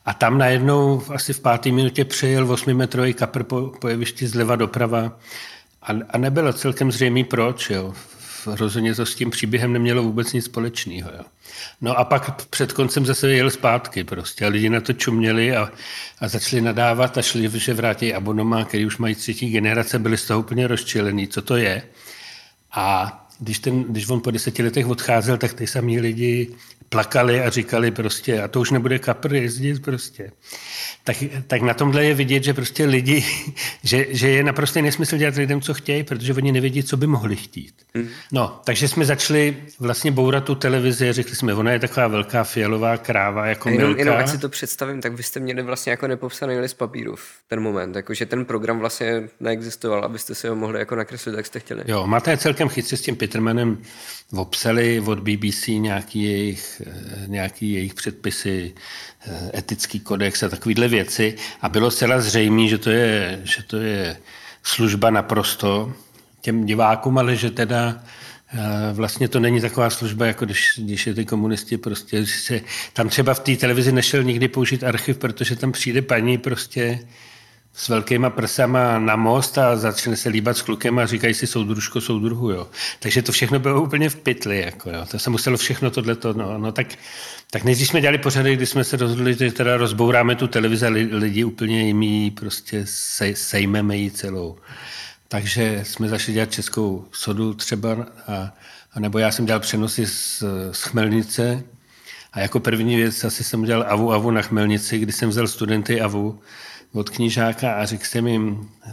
[0.04, 5.18] A tam najednou asi v páté minutě přejel 8-metrový kapr po, po jevišti zleva doprava
[5.82, 7.70] a, a nebylo celkem zřejmý proč.
[7.70, 7.94] Jo.
[8.46, 11.10] Rozhodně to s tím příběhem nemělo vůbec nic společného.
[11.18, 11.24] Jo.
[11.80, 15.72] No a pak před koncem zase jel zpátky prostě a lidi na to čuměli a,
[16.20, 20.26] a začali nadávat a šli, že vrátí abonoma, který už mají třetí generace, byli z
[20.26, 21.82] toho úplně rozčilený, co to je.
[22.72, 26.50] A když, ten, když on po deseti letech odcházel, tak ty samý lidi
[26.88, 30.32] plakali a říkali prostě, a to už nebude kapr jezdit prostě.
[31.04, 33.24] Tak, tak na tomhle je vidět, že prostě lidi,
[33.84, 37.36] že, že je naprosto nesmysl dělat lidem, co chtějí, protože oni nevědí, co by mohli
[37.36, 37.74] chtít.
[37.94, 38.08] Mm.
[38.32, 42.44] No, takže jsme začali vlastně bourat tu televizi a řekli jsme, ona je taková velká
[42.44, 44.00] fialová kráva jako jenom, milka.
[44.00, 47.60] Jenom ať si to představím, tak byste měli vlastně jako nepopsaný list papíru v ten
[47.60, 51.82] moment, jakože ten program vlastně neexistoval, abyste si ho mohli jako nakreslit, jak jste chtěli.
[51.86, 53.78] Jo, máte celkem chytře s tím Petermanem
[54.36, 58.74] obsali od BBC nějaký jejich, eh, nějaký jejich předpisy,
[59.26, 61.34] eh, etický kodex a takovéhle věci.
[61.60, 64.16] A bylo zcela zřejmé, že to je, že to je
[64.62, 65.92] služba naprosto
[66.40, 68.02] těm divákům, ale že teda
[68.52, 68.58] eh,
[68.92, 72.60] vlastně to není taková služba, jako když, když je ty komunisti prostě, se,
[72.92, 76.98] tam třeba v té televizi nešel nikdy použít archiv, protože tam přijde paní prostě
[77.78, 82.00] s velkýma prsama na most a začne se líbat s klukem a říkají si soudružko,
[82.00, 82.68] soudruhu, jo.
[82.98, 85.06] Takže to všechno bylo úplně v pytli, jako jo.
[85.10, 86.86] To se muselo všechno tohleto, no, no tak,
[87.50, 91.44] tak než jsme dělali pořady, kdy jsme se rozhodli, že teda rozbouráme tu televizi lidi
[91.44, 94.56] úplně jim prostě sej, sejmeme ji celou.
[95.28, 98.52] Takže jsme začali dělat českou sodu třeba, a,
[98.92, 101.62] a nebo já jsem dělal přenosy z, z Chmelnice
[102.32, 106.00] a jako první věc asi jsem udělal Avu Avu na Chmelnici, kdy jsem vzal studenty
[106.00, 106.40] Avu
[106.92, 108.90] od knížáka a řekl jsem jim, eh,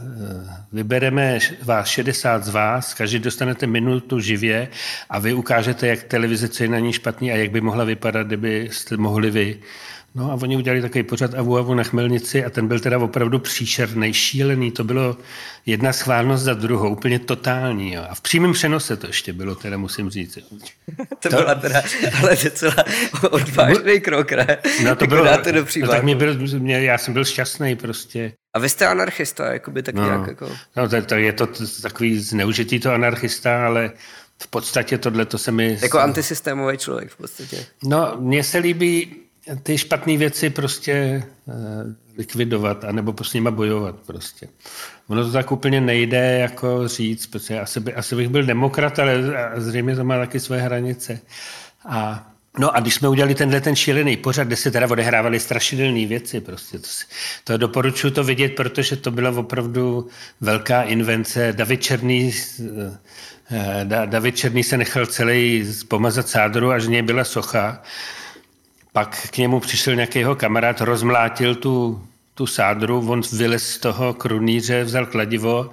[0.74, 4.68] vybereme vás 60 z vás, každý dostanete minutu živě
[5.10, 8.28] a vy ukážete, jak televize, co je na ní špatný a jak by mohla vypadat,
[8.28, 9.60] kdyby jste mohli vy.
[10.16, 13.40] No a oni udělali takový pořad Avu Avu na Chmelnici a ten byl teda opravdu
[13.40, 14.72] příšerný, šílený.
[14.72, 15.18] To bylo
[15.66, 17.94] jedna schválnost za druhou, úplně totální.
[17.94, 18.06] Jo.
[18.10, 20.38] A v přímém přenose to ještě bylo, teda musím říct.
[21.20, 21.82] to, to byla teda,
[22.22, 22.76] ale docela
[23.32, 24.58] odvážný krok, ne?
[24.84, 28.34] No to bylo, to do no, tak mě byl, mě, já jsem byl šťastný prostě.
[28.54, 30.52] A vy jste anarchista, jakoby tak no, nějak jako...
[30.76, 31.48] No to, to je to
[31.82, 33.92] takový zneužitý to anarchista, ale
[34.42, 35.78] v podstatě tohle to se mi...
[35.82, 37.66] Jako antisystémový člověk v podstatě.
[37.84, 39.25] No, mně se líbí
[39.64, 41.54] ty špatné věci prostě eh,
[42.18, 44.48] likvidovat, anebo prostě s nima bojovat prostě.
[45.08, 49.24] Ono to tak úplně nejde jako říct, protože asi, by, asi bych byl demokrat, ale
[49.56, 51.20] zřejmě to má taky své hranice.
[51.86, 56.06] A No a když jsme udělali tenhle ten šílený pořad, kde se teda odehrávaly strašidelné
[56.06, 56.88] věci, prostě to,
[57.44, 60.08] to doporučuji to vidět, protože to byla opravdu
[60.42, 61.54] velká invence.
[61.54, 62.34] David Černý,
[63.52, 67.84] eh, David Černý se nechal celý pomazat sádoru, až něj byla socha.
[68.96, 72.02] Pak k němu přišel nějaký jeho kamarád, rozmlátil tu,
[72.34, 75.70] tu sádru, on vylez z toho krunýře, vzal kladivo,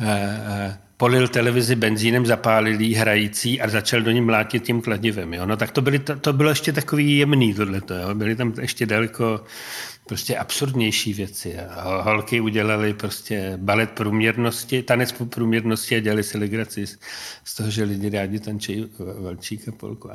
[0.00, 0.04] eh,
[0.46, 5.34] eh, polil televizi benzínem, zapálil jí hrající a začal do ní mlátit tím kladivem.
[5.34, 5.46] Jo?
[5.46, 7.94] No tak to, byly, to, to bylo ještě takový jemný tohleto.
[7.94, 8.14] Jo?
[8.14, 9.44] Byly tam ještě daleko
[10.06, 11.56] prostě absurdnější věci.
[12.00, 16.86] Holky udělali prostě balet průměrnosti, tanec po průměrnosti a dělali si legraci
[17.44, 20.10] z, toho, že lidi rádi tančí valčík a polku.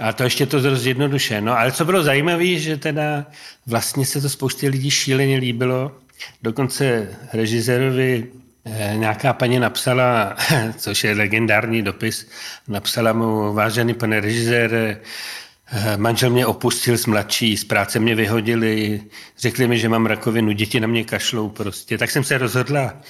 [0.00, 1.40] A to ještě to dost jednoduše.
[1.40, 3.26] No ale co bylo zajímavé, že teda
[3.66, 5.96] vlastně se to spoustě lidí šíleně líbilo.
[6.42, 8.26] Dokonce režisérovi
[8.64, 10.36] eh, nějaká paní napsala,
[10.76, 12.28] což je legendární dopis,
[12.68, 15.00] napsala mu, vážený pane režisére, Eh,
[15.96, 19.02] manžel mě opustil s mladší, z práce mě vyhodili,
[19.38, 21.98] řekli mi, že mám rakovinu, děti na mě kašlou prostě.
[21.98, 23.00] Tak jsem se rozhodla,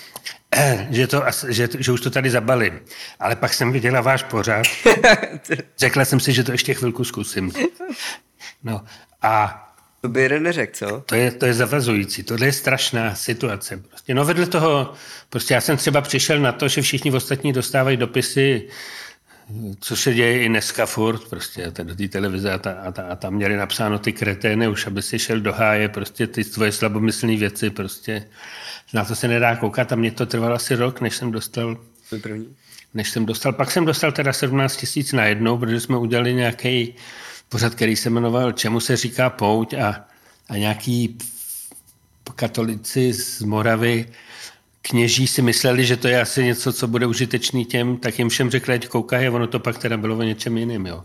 [0.57, 2.81] eh, že, to, že, že už to tady zabalím.
[3.21, 4.67] Ale pak jsem viděla váš pořád.
[5.79, 7.53] Řekla jsem si, že to ještě chvilku zkusím.
[8.65, 8.85] No
[9.23, 9.67] a
[10.01, 11.03] to by jeden neřekl, co?
[11.07, 13.77] To je, to je zavazující, tohle je strašná situace.
[13.77, 14.15] Prostě.
[14.15, 14.93] No vedle toho,
[15.31, 18.69] prostě já jsem třeba přišel na to, že všichni ostatní dostávají dopisy
[19.81, 23.17] co se děje i dneska furt, prostě do té televize a, ta, a, ta, a
[23.17, 27.37] tam měli napsáno ty kretény už, aby si šel do háje, prostě ty tvoje slabomyslné
[27.37, 28.27] věci, prostě
[28.95, 31.77] na to se nedá koukat a mě to trvalo asi rok, než jsem dostal
[32.23, 32.57] první.
[32.95, 36.95] Než jsem dostal, pak jsem dostal teda 17 tisíc najednou, protože jsme udělali nějaký
[37.49, 40.05] pořad, který se jmenoval Čemu se říká pouť a,
[40.49, 41.19] a nějaký
[42.35, 44.07] katolici z Moravy
[44.83, 48.51] kněží si mysleli, že to je asi něco, co bude užitečný těm, tak jim všem
[48.51, 51.05] řekli, ať koukají a ono to pak teda bylo o něčem jiným, jo.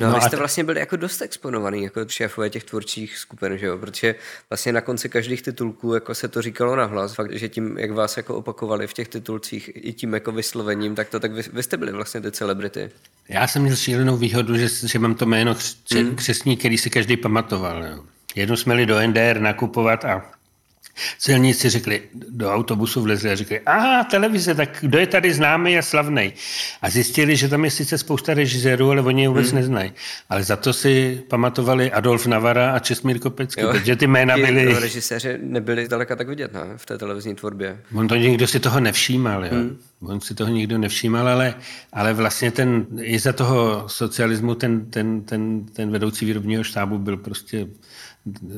[0.00, 3.66] No, no vy jste vlastně byli jako dost exponovaný jako šéfové těch tvůrčích skupin, že
[3.66, 3.78] jo?
[3.78, 4.14] Protože
[4.50, 8.16] vlastně na konci každých titulků jako se to říkalo nahlas, fakt, že tím, jak vás
[8.16, 11.76] jako opakovali v těch titulcích i tím jako vyslovením, tak to tak vy, vy jste
[11.76, 12.90] byli vlastně ty celebrity.
[13.28, 16.16] Já jsem měl šílenou výhodu, že, že mám to jméno křesní, mm.
[16.16, 17.84] křesní, který si každý pamatoval.
[17.84, 18.04] Jo.
[18.34, 20.30] Jednou jsme jeli do NDR nakupovat a
[21.18, 25.82] celníci řekli, do autobusu vlezli a řekli, aha, televize, tak kdo je tady známý a
[25.82, 26.32] slavný?
[26.82, 29.56] A zjistili, že tam je sice spousta režisérů, ale oni je vůbec hmm.
[29.56, 29.92] neznají.
[30.28, 33.72] Ale za to si pamatovali Adolf Navara a Česmír Kopecký, jo.
[33.72, 34.80] protože ty jména byly...
[34.80, 36.60] režiséři nebyli daleka tak vidět ne?
[36.76, 37.78] v té televizní tvorbě.
[37.94, 39.52] On to nikdo si toho nevšímal, jo.
[39.52, 39.78] Hmm.
[40.02, 41.54] On si toho nikdo nevšímal, ale,
[41.92, 47.16] ale vlastně ten, i za toho socialismu ten, ten, ten, ten vedoucí výrobního štábu byl
[47.16, 47.66] prostě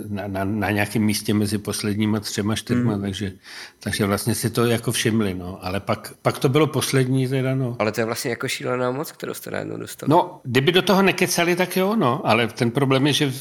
[0.08, 3.02] na, na, na nějakém místě mezi posledníma třema, čtyřma, hmm.
[3.02, 3.32] takže,
[3.80, 5.58] takže vlastně si to jako všimli, no.
[5.62, 7.76] Ale pak, pak to bylo poslední teda, no.
[7.78, 10.10] Ale to je vlastně jako šílená moc, kterou jste najednou dostali.
[10.10, 12.26] No, kdyby do toho nekecali, tak jo, no.
[12.26, 13.32] Ale ten problém je, že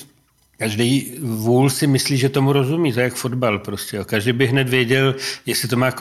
[0.62, 3.97] Každý vůl si myslí, že tomu rozumí, to je jak fotbal prostě.
[3.97, 4.06] Jo.
[4.06, 5.91] Každý by hned věděl, jestli to má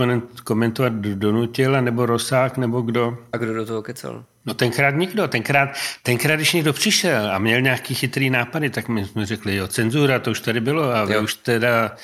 [0.44, 3.18] komentovat Donutil, nebo Rosák, nebo kdo.
[3.32, 4.24] A kdo do toho kecal?
[4.46, 5.28] No tenkrát nikdo.
[5.28, 5.70] Tenkrát,
[6.02, 10.18] tenkrát, když někdo přišel a měl nějaký chytrý nápady, tak my jsme řekli, jo, cenzura,
[10.18, 11.22] to už tady bylo a vy jo.
[11.22, 11.96] už teda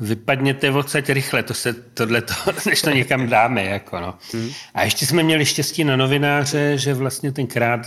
[0.00, 2.34] vypadněte odsaď rychle, to se, tohle to,
[2.66, 3.64] než to někam dáme.
[3.64, 4.18] Jako no.
[4.32, 4.50] Hmm.
[4.74, 7.80] A ještě jsme měli štěstí na novináře, že vlastně tenkrát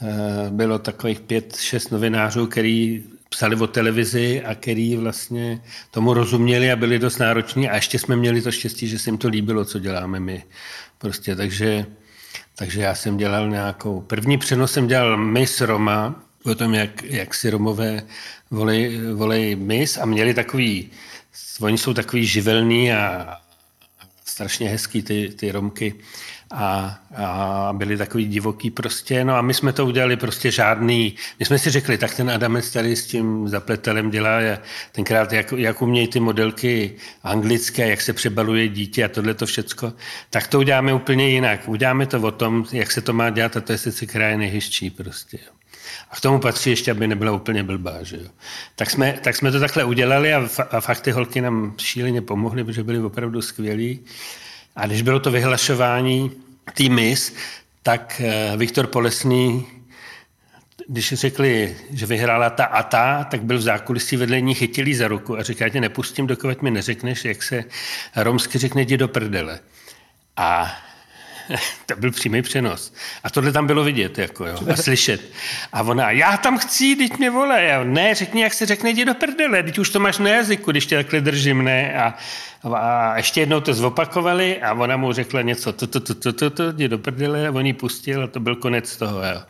[0.00, 0.08] uh,
[0.50, 6.76] bylo takových pět, šest novinářů, který psali o televizi a který vlastně tomu rozuměli a
[6.76, 9.78] byli dost nároční a ještě jsme měli to štěstí, že se jim to líbilo, co
[9.78, 10.44] děláme my.
[10.98, 11.86] Prostě, takže,
[12.54, 17.34] takže já jsem dělal nějakou, první přenos jsem dělal Miss Roma, o tom, jak, jak
[17.34, 18.02] si Romové
[18.50, 20.90] volej, volej Miss a měli takový,
[21.60, 23.36] oni jsou takový živelný a
[24.24, 25.94] strašně hezký ty, ty Romky
[26.50, 31.44] a, a byli takový divoký prostě, no a my jsme to udělali prostě žádný, my
[31.46, 34.38] jsme si řekli, tak ten Adamec tady s tím zapletelem dělá
[34.92, 39.92] tenkrát, jak, jak umějí ty modelky anglické, jak se přebaluje dítě a tohle to všecko,
[40.30, 41.68] tak to uděláme úplně jinak.
[41.68, 44.90] Uděláme to o tom, jak se to má dělat a to je sice kraje nejhyšší
[44.90, 45.38] prostě.
[46.10, 48.02] A k tomu patří ještě, aby nebyla úplně blbá.
[48.02, 48.28] Že jo.
[48.76, 52.64] Tak, jsme, tak jsme to takhle udělali a, a fakt ty holky nám šíleně pomohly,
[52.64, 54.00] protože byly opravdu skvělí.
[54.80, 56.30] A když bylo to vyhlašování
[56.74, 57.34] té mis,
[57.82, 59.66] tak eh, Viktor Polesný,
[60.88, 65.08] když řekli, že vyhrála ta a ta, tak byl v zákulisí vedle ní chytilý za
[65.08, 67.64] ruku a říká, tě nepustím, dokud mi neřekneš, jak se
[68.16, 69.60] romsky řekne, jdi do prdele.
[70.36, 70.72] A
[71.86, 72.92] to byl přímý přenos.
[73.24, 75.20] A tohle tam bylo vidět jako, jo, a slyšet.
[75.72, 77.62] A ona, já tam chci, teď mě vole.
[77.62, 80.70] Já, ne, řekni, jak se řekne, jdi do prdele, teď už to máš na jazyku,
[80.70, 82.02] když tě takhle držím, ne.
[82.02, 82.14] A,
[82.74, 86.50] a ještě jednou to zopakovali a ona mu řekla něco, to, to, to, to, to,
[86.50, 89.42] to, jdi do prdele, a on ji pustil a to byl konec toho, jo.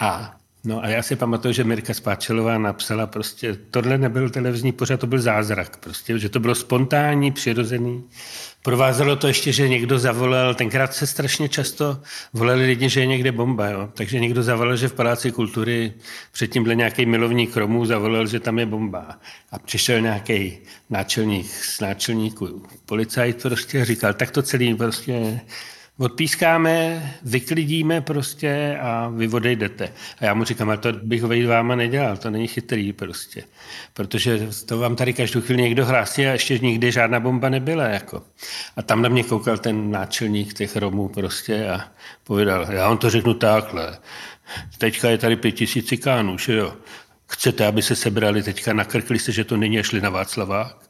[0.00, 5.00] A No a já si pamatuju, že Mirka Spáčelová napsala prostě, tohle nebyl televizní pořad,
[5.00, 8.04] to byl zázrak prostě, že to bylo spontánní, přirozený.
[8.62, 12.00] Provázelo to ještě, že někdo zavolal, tenkrát se strašně často
[12.32, 13.88] volali lidi, že je někde bomba, jo?
[13.94, 15.92] takže někdo zavolal, že v Paláci kultury
[16.32, 19.18] předtím byl nějaký milovník Romů, zavolal, že tam je bomba.
[19.52, 20.58] A přišel nějaký
[20.90, 25.40] náčelník z náčelníků, policajt prostě říkal, tak to celý prostě
[26.00, 29.92] odpískáme, vyklidíme prostě a vy odejdete.
[30.20, 33.44] A já mu říkám, ale to bych vejít váma nedělal, to není chytrý prostě.
[33.94, 37.84] Protože to vám tady každou chvíli někdo hlásí a ještě nikdy žádná bomba nebyla.
[37.84, 38.22] Jako.
[38.76, 41.80] A tam na mě koukal ten náčelník těch Romů prostě a
[42.24, 43.98] povědal, já vám to řeknu takhle.
[44.78, 46.72] Teďka je tady pět tisíc cikánů, že jo.
[47.26, 50.89] Chcete, aby se sebrali teďka, nakrkli se, že to není a šli na Václavák?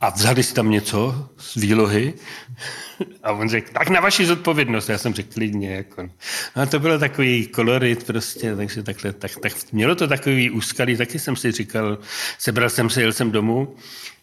[0.00, 2.14] A vzali si tam něco z výlohy
[3.22, 4.88] a on řekl, tak na vaši zodpovědnost.
[4.88, 5.74] Já jsem řekl klidně.
[5.74, 6.02] Jako.
[6.56, 10.96] No a to bylo takový kolorit prostě, takže takhle, tak, tak mělo to takový úskalý,
[10.96, 11.98] taky jsem si říkal,
[12.38, 13.76] sebral jsem se, jel jsem domů,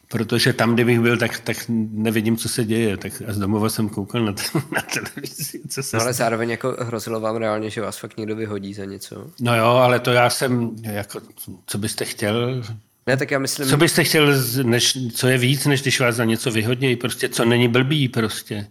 [0.07, 1.57] protože tam, kdybych byl, tak, tak
[1.91, 2.97] nevidím, co se děje.
[2.97, 4.31] Tak a z domova jsem koukal na,
[4.71, 5.61] na televizi.
[5.69, 8.85] Co se no ale zároveň jako hrozilo vám reálně, že vás fakt někdo vyhodí za
[8.85, 9.27] něco.
[9.39, 11.19] No jo, ale to já jsem, jako,
[11.65, 12.63] co byste chtěl,
[13.07, 13.67] ne, tak já myslím...
[13.67, 14.33] Co byste chtěl,
[14.63, 18.67] než, co je víc, než když vás za něco vyhodí, prostě co není blbý prostě.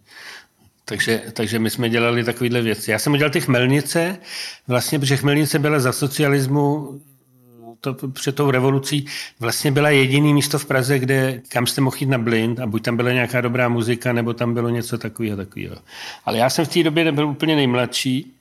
[0.85, 2.91] Takže, takže my jsme dělali takovýhle věci.
[2.91, 4.19] Já jsem udělal ty chmelnice,
[4.69, 7.01] vlastně, protože chmelnice byla za socialismu
[7.81, 9.07] to, před tou revolucí
[9.41, 12.83] vlastně byla jediný místo v Praze, kde, kam jste mohl jít na blind a buď
[12.83, 15.77] tam byla nějaká dobrá muzika, nebo tam bylo něco takového, takového.
[16.25, 18.33] Ale já jsem v té době nebyl úplně nejmladší,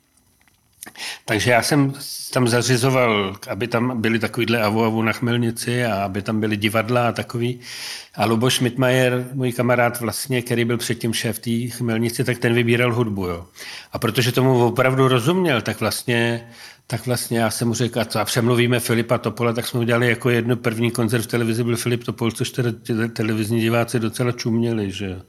[1.26, 1.94] takže já jsem
[2.34, 7.08] tam zařizoval, aby tam byly takovýhle avu avu na Chmelnici a aby tam byly divadla
[7.08, 7.60] a takový.
[8.16, 12.94] A Luboš Schmidmajer, můj kamarád vlastně, který byl předtím šéf té Chmelnici, tak ten vybíral
[12.94, 13.28] hudbu.
[13.28, 13.46] Jo.
[13.92, 16.48] A protože tomu opravdu rozuměl, tak vlastně
[16.92, 20.56] tak vlastně já jsem mu řekl, a přemluvíme Filipa Topola, tak jsme udělali jako jedno
[20.56, 22.70] první koncert v televizi byl Filip Topol, což teda
[23.14, 25.22] televizní diváci docela čuměli, že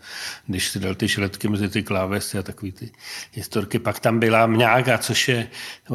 [0.46, 2.90] když si dal ty šletky mezi ty klávesy a takový ty
[3.32, 3.78] historky.
[3.78, 5.48] Pak tam byla Mňága, což je,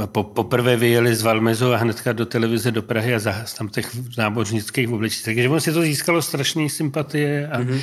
[0.05, 3.91] po, poprvé vyjeli z Valmezu a hnedka do televize do Prahy a za, tam těch
[4.17, 5.25] nábožnických obličích.
[5.25, 7.81] Takže on si to získalo strašné sympatie a, mm-hmm.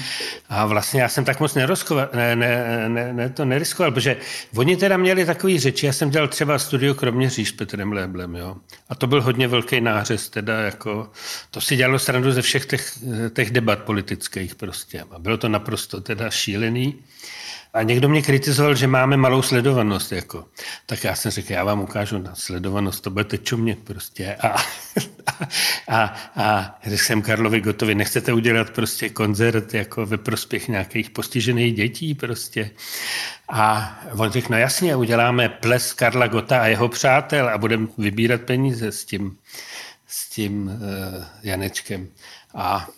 [0.48, 4.16] a vlastně já jsem tak moc neroskoval, ne, ne, ne, ne, to neriskoval, protože
[4.56, 8.56] oni teda měli takový řeči, já jsem dělal třeba studio Kroměříž s Petrem Léblem, jo.
[8.88, 11.10] A to byl hodně velký nářez, teda jako,
[11.50, 12.98] to si dělalo srandu ze všech těch,
[13.34, 15.04] těch debat politických prostě.
[15.10, 17.04] A bylo to naprosto teda šílený.
[17.74, 20.12] A někdo mě kritizoval, že máme malou sledovanost.
[20.12, 20.44] Jako.
[20.86, 24.34] Tak já jsem řekl, já vám ukážu na sledovanost, to budete čumět prostě.
[24.34, 24.62] A, a,
[25.88, 31.74] a, a řekl jsem Karlovi Gotovi, nechcete udělat prostě koncert jako ve prospěch nějakých postižených
[31.74, 32.70] dětí prostě.
[33.48, 38.40] A on řekl, no jasně, uděláme ples Karla Gota a jeho přátel a budeme vybírat
[38.40, 39.36] peníze s tím,
[40.06, 42.08] s tím uh, Janečkem.
[42.54, 42.88] A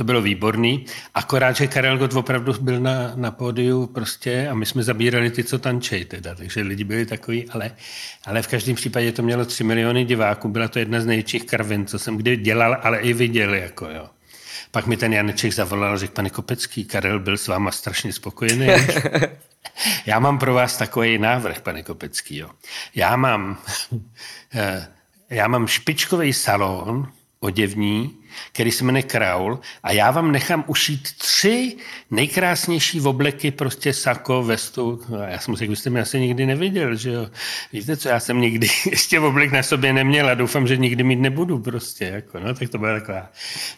[0.00, 0.84] to bylo výborný.
[1.14, 5.44] Akorát, že Karel Gott opravdu byl na, na pódiu prostě a my jsme zabírali ty,
[5.44, 7.70] co tančej teda, takže lidi byli takový, ale,
[8.24, 11.86] ale v každém případě to mělo 3 miliony diváků, byla to jedna z největších karvin,
[11.86, 14.06] co jsem kdy dělal, ale i viděl, jako jo.
[14.70, 18.68] Pak mi ten Janeček zavolal a řekl, pane Kopecký, Karel byl s váma strašně spokojený.
[20.06, 22.36] Já mám pro vás takový návrh, pane Kopecký.
[22.36, 22.50] Jo.
[22.94, 23.58] Já mám,
[24.54, 24.86] eh,
[25.30, 28.19] já mám špičkový salon oděvní,
[28.52, 31.76] který se jmenuje Kraul a já vám nechám ušít tři
[32.10, 35.00] nejkrásnější obleky, prostě sako, vestu.
[35.08, 37.26] No, já jsem řekl, vy jste mi asi nikdy neviděl, že jo.
[37.72, 41.20] Víte co, já jsem nikdy ještě oblek na sobě neměl a doufám, že nikdy mít
[41.20, 43.28] nebudu prostě, jako, no, tak to byla taková.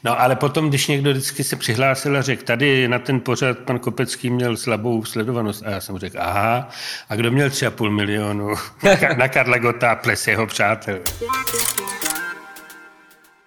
[0.04, 3.78] No, ale potom, když někdo vždycky se přihlásil a řekl, tady na ten pořad pan
[3.78, 6.68] Kopecký měl slabou sledovanost a já jsem řekl, aha,
[7.08, 8.54] a kdo měl tři a půl milionu
[9.16, 10.98] na Karla Gota ples jeho přátel.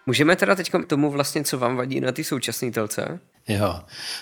[0.06, 3.20] Můžeme teda teď tomu vlastně, co vám vadí na ty současné telce?
[3.48, 3.80] Jo,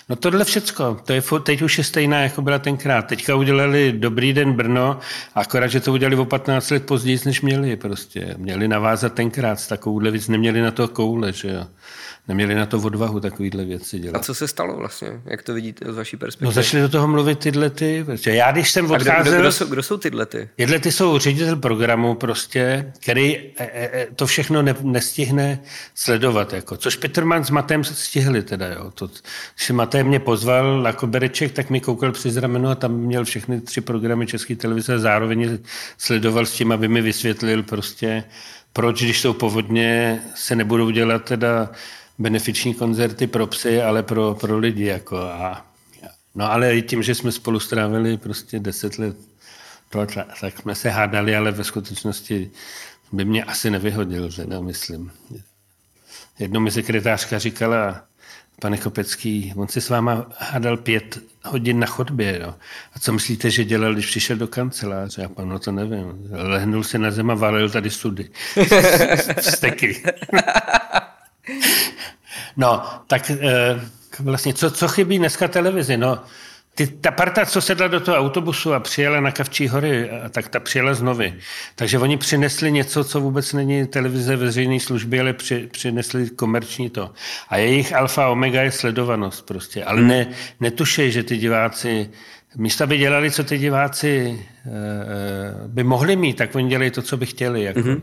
[0.08, 3.06] no tohle všecko, to je, teď už je stejná, jako byla tenkrát.
[3.06, 4.98] Teďka udělali Dobrý den Brno,
[5.34, 8.34] akorát, že to udělali o 15 let později, než měli prostě.
[8.36, 11.66] Měli navázat tenkrát s takovouhle věc, neměli na to koule, že jo
[12.28, 14.16] neměli na to odvahu takovýhle věci dělat.
[14.16, 15.20] A co se stalo vlastně?
[15.24, 16.46] Jak to vidíte z vaší perspektivy?
[16.46, 18.06] No začali do toho mluvit tyhle ty.
[18.26, 19.22] Já když jsem odcházel...
[19.22, 20.48] Kdo, kdo, kdo, jsou, kdo jsou tyhle ty?
[20.56, 25.60] Tyhle ty jsou ředitel programu prostě, který e, e, e, to všechno ne, nestihne
[25.94, 26.52] sledovat.
[26.52, 26.76] Jako.
[26.76, 28.66] Což Petrman s Matem stihli teda.
[28.66, 28.90] Jo.
[28.90, 29.08] To,
[29.56, 33.60] když Matej mě pozval na kobereček, tak mi koukal přes rameno a tam měl všechny
[33.60, 35.58] tři programy České televize a zároveň
[35.98, 38.24] sledoval s tím, aby mi vysvětlil prostě,
[38.72, 41.70] proč, když jsou povodně, se nebudou dělat teda
[42.18, 44.84] benefiční koncerty pro psy, ale pro, pro lidi.
[44.84, 45.66] Jako a,
[46.34, 49.16] no ale i tím, že jsme spolu strávili prostě deset let,
[49.90, 50.06] to,
[50.40, 52.50] tak jsme se hádali, ale ve skutečnosti
[53.12, 55.10] by mě asi nevyhodil, teda myslím.
[56.38, 58.04] Jednou mi sekretářka říkala,
[58.60, 62.54] pane Kopecký, on si s váma hádal pět hodin na chodbě, jo.
[62.94, 65.24] A co myslíte, že dělal, když přišel do kanceláře?
[65.24, 66.28] A pan, no to nevím.
[66.30, 68.30] Lehnul se na zem a valil tady sudy.
[69.40, 70.02] Steky.
[72.56, 73.80] No, tak eh,
[74.18, 75.96] vlastně, co, co chybí dneska televizi?
[75.96, 76.18] No,
[76.74, 80.60] ty, ta parta, co sedla do toho autobusu a přijela na Kavčí hory, tak ta
[80.60, 81.24] přijela znovu.
[81.74, 87.10] Takže oni přinesli něco, co vůbec není televize veřejné služby, ale při, přinesli komerční to.
[87.48, 89.84] A jejich alfa omega je sledovanost prostě.
[89.84, 90.26] Ale ne,
[90.60, 92.10] netušej, že ty diváci
[92.56, 97.02] místo by dělali, co ty diváci eh, eh, by mohli mít, tak oni dělají to,
[97.02, 97.62] co by chtěli.
[97.62, 97.80] Jako.
[97.80, 98.00] Mm-hmm.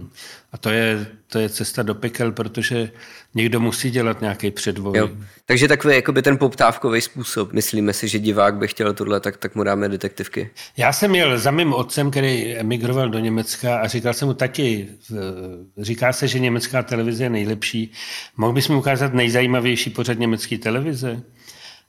[0.51, 2.91] A to je, to je cesta do pekel, protože
[3.35, 4.97] někdo musí dělat nějaký předvoj.
[4.97, 5.09] Jo.
[5.45, 7.53] Takže takový jakoby ten poptávkový způsob.
[7.53, 10.49] Myslíme si, že divák by chtěl tohle, tak, tak mu dáme detektivky.
[10.77, 14.87] Já jsem měl za mým otcem, který emigroval do Německa a říkal jsem mu, tati,
[15.77, 17.91] říká se, že německá televize je nejlepší.
[18.37, 21.21] Mohl bys mi ukázat nejzajímavější pořad německé televize?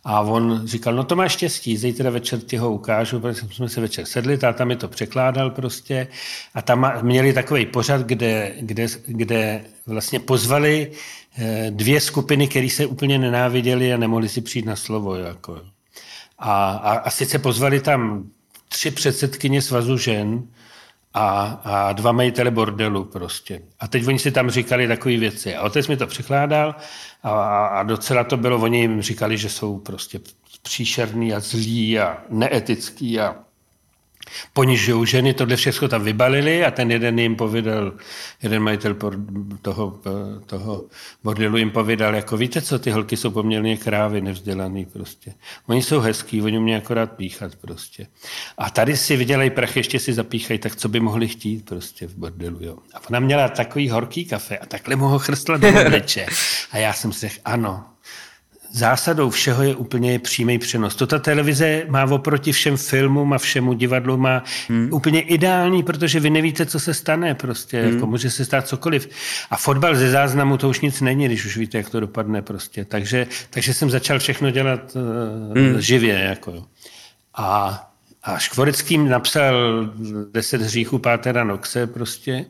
[0.05, 3.81] A on říkal, no to máš štěstí, zítra večer ti ho ukážu, protože jsme se
[3.81, 6.09] večer sedli, táta mi to překládal prostě
[6.55, 10.93] a tam měli takový pořad, kde, kde, kde vlastně pozvali
[11.39, 15.15] eh, dvě skupiny, které se úplně nenáviděli a nemohli si přijít na slovo.
[15.15, 15.61] Jako.
[16.39, 18.31] A, a, a sice pozvali tam
[18.69, 20.43] tři předsedkyně svazu žen,
[21.15, 23.63] a, a dva majitele bordelu prostě.
[23.81, 25.55] A teď oni si tam říkali takové věci.
[25.55, 26.75] A otec mi to překládal
[27.23, 30.21] a, a docela to bylo, oni jim říkali, že jsou prostě
[30.63, 33.37] příšerný a zlí a neetický a
[34.53, 37.93] ponižují ženy, tohle všechno tam vybalili a ten jeden jim povídal,
[38.43, 38.97] jeden majitel
[39.63, 40.01] toho,
[40.47, 40.85] toho
[41.25, 45.35] bordelu jim povídal, jako víte co, ty holky jsou poměrně krávy, nevzdělaný prostě.
[45.67, 48.07] Oni jsou hezký, oni mě akorát píchat prostě.
[48.59, 52.15] A tady si vydělají prach, ještě si zapíchají, tak co by mohli chtít prostě v
[52.15, 52.79] bordelu, jo.
[52.95, 56.27] A ona měla takový horký kafe a takhle mu ho chrstla do obliče.
[56.73, 57.92] A já jsem si řekl, ano,
[58.73, 60.95] zásadou všeho je úplně přímý přenos.
[60.95, 64.89] To ta televize má oproti všem filmům a všemu divadlu má hmm.
[64.93, 67.95] úplně ideální, protože vy nevíte, co se stane prostě, hmm.
[67.95, 69.09] jako může se stát cokoliv.
[69.51, 72.85] A fotbal ze záznamu to už nic není, když už víte, jak to dopadne prostě.
[72.85, 75.81] Takže, takže jsem začal všechno dělat uh, hmm.
[75.81, 76.65] živě, jako.
[77.35, 77.81] A,
[78.23, 79.55] a Škvorecký napsal
[80.33, 82.45] deset hříchů Pátera Noxe prostě.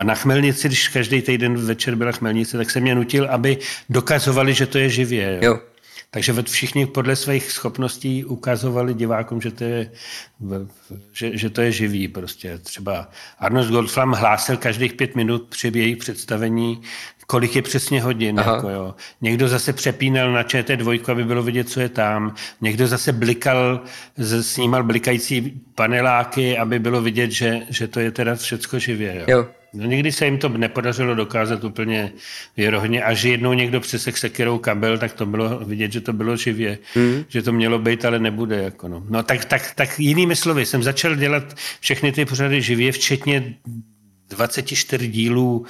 [0.00, 4.54] A na Chmelnici, když každý týden večer byla Chmelnice, tak se mě nutil, aby dokazovali,
[4.54, 5.38] že to je živě.
[5.42, 5.50] Jo.
[5.52, 5.60] Jo.
[6.10, 9.90] Takže všichni podle svých schopností ukazovali divákům, že to je,
[11.12, 12.08] že, že to je živý.
[12.08, 12.58] Prostě.
[12.58, 16.82] Třeba Arnold Goldflam hlásil každých pět minut při jejich představení,
[17.26, 18.36] kolik je přesně hodin.
[18.36, 18.94] Jako jo.
[19.20, 22.34] Někdo zase přepínal na ČT2, aby bylo vidět, co je tam.
[22.60, 23.80] Někdo zase blikal,
[24.40, 29.14] snímal blikající paneláky, aby bylo vidět, že, že to je teda všecko živě.
[29.14, 29.24] Jo.
[29.28, 29.59] jo.
[29.72, 32.12] No nikdy se jim to nepodařilo dokázat úplně
[32.56, 33.02] věrohodně.
[33.02, 36.78] Až jednou někdo přesek sekirou kabel, tak to bylo vidět, že to bylo živě.
[36.94, 37.24] Mm.
[37.28, 38.56] Že to mělo být, ale nebude.
[38.62, 39.04] Jako no.
[39.08, 43.54] no tak, tak, tak jinými slovy, jsem začal dělat všechny ty pořady živě, včetně
[44.28, 45.66] 24 dílů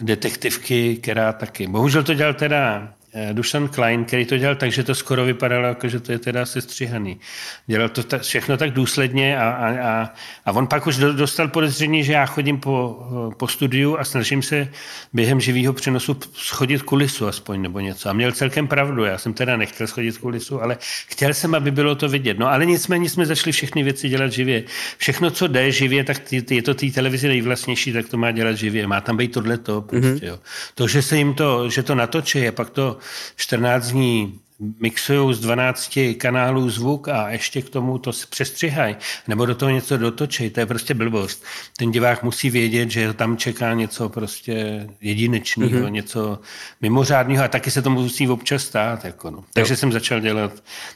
[0.00, 1.66] detektivky, která taky.
[1.66, 2.94] Bohužel to dělal teda
[3.32, 6.46] Dušan Klein, který to dělal tak, že to skoro vypadalo, jako že to je teda
[6.46, 7.20] sestříhaný.
[7.66, 10.10] Dělal to ta, všechno tak důsledně a, a, a,
[10.44, 12.98] a on pak už dostal podezření, že já chodím po,
[13.30, 14.68] eh, po studiu a snažím se
[15.12, 18.08] během živého přenosu schodit kulisu aspoň nebo něco.
[18.08, 21.94] A měl celkem pravdu, já jsem teda nechtěl schodit kulisu, ale chtěl jsem, aby bylo
[21.94, 22.38] to vidět.
[22.38, 24.64] No ale nicméně jsme začali všechny věci dělat živě.
[24.98, 28.56] Všechno, co jde živě, tak ty, je to té televizi nejvlastnější, tak to má dělat
[28.56, 28.86] živě.
[28.86, 29.82] Má tam být tohleto.
[29.82, 30.26] Prostě, mm-hmm.
[30.26, 30.38] jo.
[30.74, 32.99] To, že se jim to, že to natočí a pak to
[33.36, 34.40] 14 dní
[34.80, 38.96] mixují z 12 kanálů zvuk a ještě k tomu to přestřihají,
[39.28, 41.44] nebo do toho něco dotočí, to je prostě blbost.
[41.78, 45.90] Ten divák musí vědět, že tam čeká něco prostě jedinečného, mm-hmm.
[45.90, 46.38] něco
[46.80, 49.04] mimořádného a taky se to musí občas stát.
[49.04, 49.44] Jako no.
[49.52, 49.76] Takže jo.
[49.76, 50.52] jsem začal dělat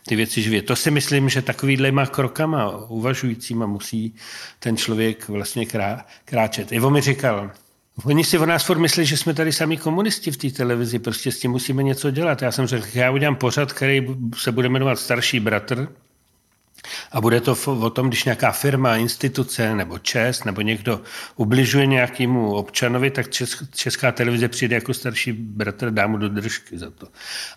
[0.07, 0.63] ty věci živě.
[0.63, 4.15] To si myslím, že takovýhlema krokama uvažujícíma musí
[4.59, 6.73] ten člověk vlastně krá, kráčet.
[6.73, 7.51] Ivo mi říkal,
[8.03, 11.33] Oni si o nás furt myslí, že jsme tady sami komunisti v té televizi, prostě
[11.33, 12.43] s tím musíme něco dělat.
[12.43, 15.89] Já jsem řekl, já udělám pořad, který se bude jmenovat Starší bratr,
[17.13, 21.01] a bude to o tom, když nějaká firma, instituce nebo čest nebo někdo
[21.37, 23.27] ubližuje nějakému občanovi, tak
[23.75, 27.09] česká televize přijde jako starší bratr, dá mu do držky za to.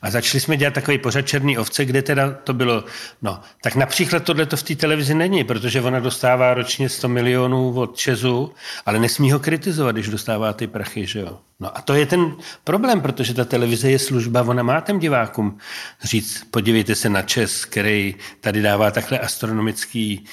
[0.01, 2.83] A začali jsme dělat takový pořad Černý ovce, kde teda to bylo,
[3.21, 7.73] no, tak například tohle to v té televizi není, protože ona dostává ročně 100 milionů
[7.79, 8.53] od Česu,
[8.85, 11.39] ale nesmí ho kritizovat, když dostává ty prachy, že jo.
[11.59, 15.57] No a to je ten problém, protože ta televize je služba, ona má těm divákům.
[16.03, 20.25] Říct, podívejte se na Čes, který tady dává takhle astronomický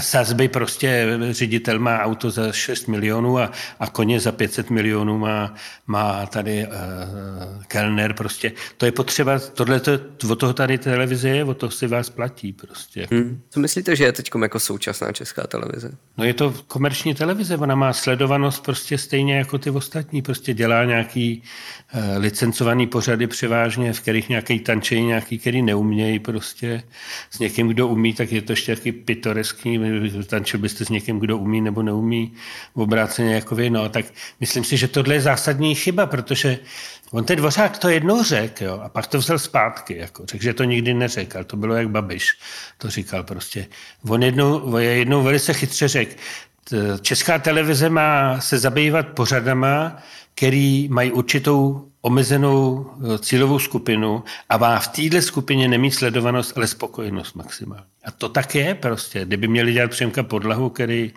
[0.00, 5.54] sazby prostě ředitel má auto za 6 milionů a, a koně za 500 milionů má,
[5.86, 8.52] má tady uh, kelner prostě.
[8.76, 9.92] To je potřeba, tohle to,
[10.30, 13.08] o toho tady televize je, o toho si vás platí prostě.
[13.10, 13.40] Hmm.
[13.50, 15.90] Co myslíte, že je teď jako současná česká televize?
[16.18, 20.84] No je to komerční televize, ona má sledovanost prostě stejně jako ty ostatní, prostě dělá
[20.84, 21.42] nějaký
[21.94, 26.82] uh, licencovaný pořady převážně, v kterých nějaký tančej, nějaký, který neumějí prostě
[27.30, 29.80] s někým, kdo umí, tak je to ještě taky pitoreský,
[30.26, 32.32] tančil byste s někým, kdo umí nebo neumí
[32.74, 34.04] obráceně jako vy, no, tak
[34.40, 36.58] myslím si, že tohle je zásadní chyba, protože
[37.10, 40.64] on ten dvořák to jednou řekl, a pak to vzal zpátky, jako, řekl, že to
[40.64, 42.38] nikdy neřekl, to bylo jak Babiš,
[42.78, 43.66] to říkal prostě.
[44.08, 46.14] On jednou, on jednou velice chytře řekl,
[47.00, 49.96] Česká televize má se zabývat pořadama,
[50.34, 56.66] který mají určitou omezenou eh, cílovou skupinu a má v téhle skupině nemít sledovanost, ale
[56.66, 57.84] spokojenost maximálně.
[58.04, 59.24] A to tak je prostě.
[59.24, 61.12] Kdyby měli dělat Přemka podlahu, který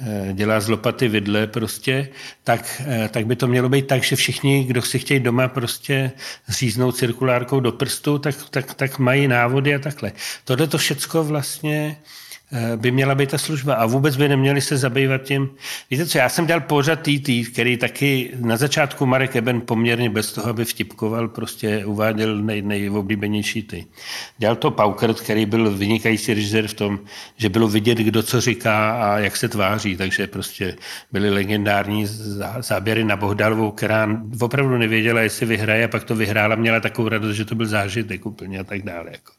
[0.00, 2.08] eh, dělá z lopaty vidle prostě,
[2.44, 6.10] tak, eh, tak by to mělo být tak, že všichni, kdo si chtějí doma prostě
[6.48, 10.12] říznout cirkulárkou do prstu, tak, tak, tak mají návody a takhle.
[10.44, 11.96] Tohle to všecko vlastně
[12.76, 15.50] by měla být ta služba a vůbec by neměli se zabývat tím.
[15.90, 20.32] Víte co, já jsem dělal pořad TT, který taky na začátku Marek Eben poměrně bez
[20.32, 23.86] toho, aby vtipkoval, prostě uváděl nej, nejoblíbenější ty.
[24.38, 26.98] Dělal to Paukert, který byl vynikající režisér v tom,
[27.36, 30.76] že bylo vidět, kdo co říká a jak se tváří, takže prostě
[31.12, 32.06] byly legendární
[32.58, 34.08] záběry na Bohdalovou, která
[34.40, 38.26] opravdu nevěděla, jestli vyhraje a pak to vyhrála, měla takovou radost, že to byl zážitek
[38.26, 39.10] úplně a tak dále.
[39.10, 39.32] Jako.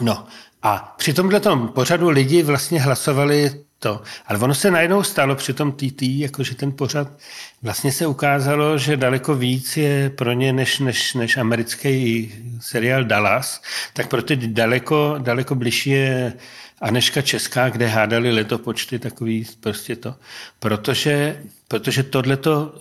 [0.00, 0.26] No
[0.62, 1.40] a při tomhle
[1.74, 4.02] pořadu lidi vlastně hlasovali to.
[4.26, 7.08] Ale ono se najednou stalo při tom TT, jakože ten pořad
[7.62, 13.62] vlastně se ukázalo, že daleko víc je pro ně než, než, než americký seriál Dallas,
[13.92, 16.32] tak pro ty daleko, daleko bližší je
[16.80, 20.14] Aneška Česká, kde hádali letopočty, takový prostě to.
[20.58, 22.74] Protože Protože tohle to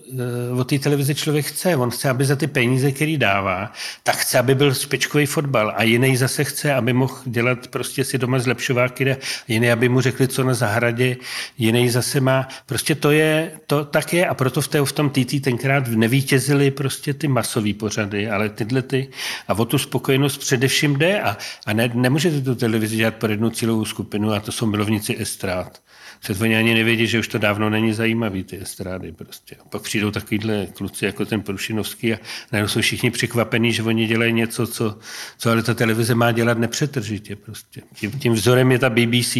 [0.52, 1.76] uh, od té televize člověk chce.
[1.76, 3.72] On chce, aby za ty peníze, který dává,
[4.04, 5.74] tak chce, aby byl špičkový fotbal.
[5.76, 9.16] A jiný zase chce, aby mohl dělat prostě si doma zlepšováky,
[9.48, 11.18] jiný, aby mu řekli, co na zahradě,
[11.58, 12.48] jiný zase má.
[12.66, 16.72] Prostě to je, to tak je a proto v, té, v tom TT tenkrát nevítězily
[16.72, 19.10] prostě ty masové pořady, ale tyhle ty.
[19.48, 23.50] A o tu spokojenost především jde a, a ne, nemůžete tu televizi dělat pro jednu
[23.50, 25.80] cílovou skupinu a to jsou milovníci estrát.
[26.20, 29.56] Před oni ani nevědí, že už to dávno není zajímavý, ty estrády prostě.
[29.56, 32.18] A pak přijdou takovýhle kluci jako ten Prušinovský a
[32.52, 34.98] najednou jsou všichni překvapení, že oni dělají něco, co,
[35.38, 37.82] co ale ta televize má dělat nepřetržitě prostě.
[37.94, 39.38] Tím, tím vzorem je ta BBC,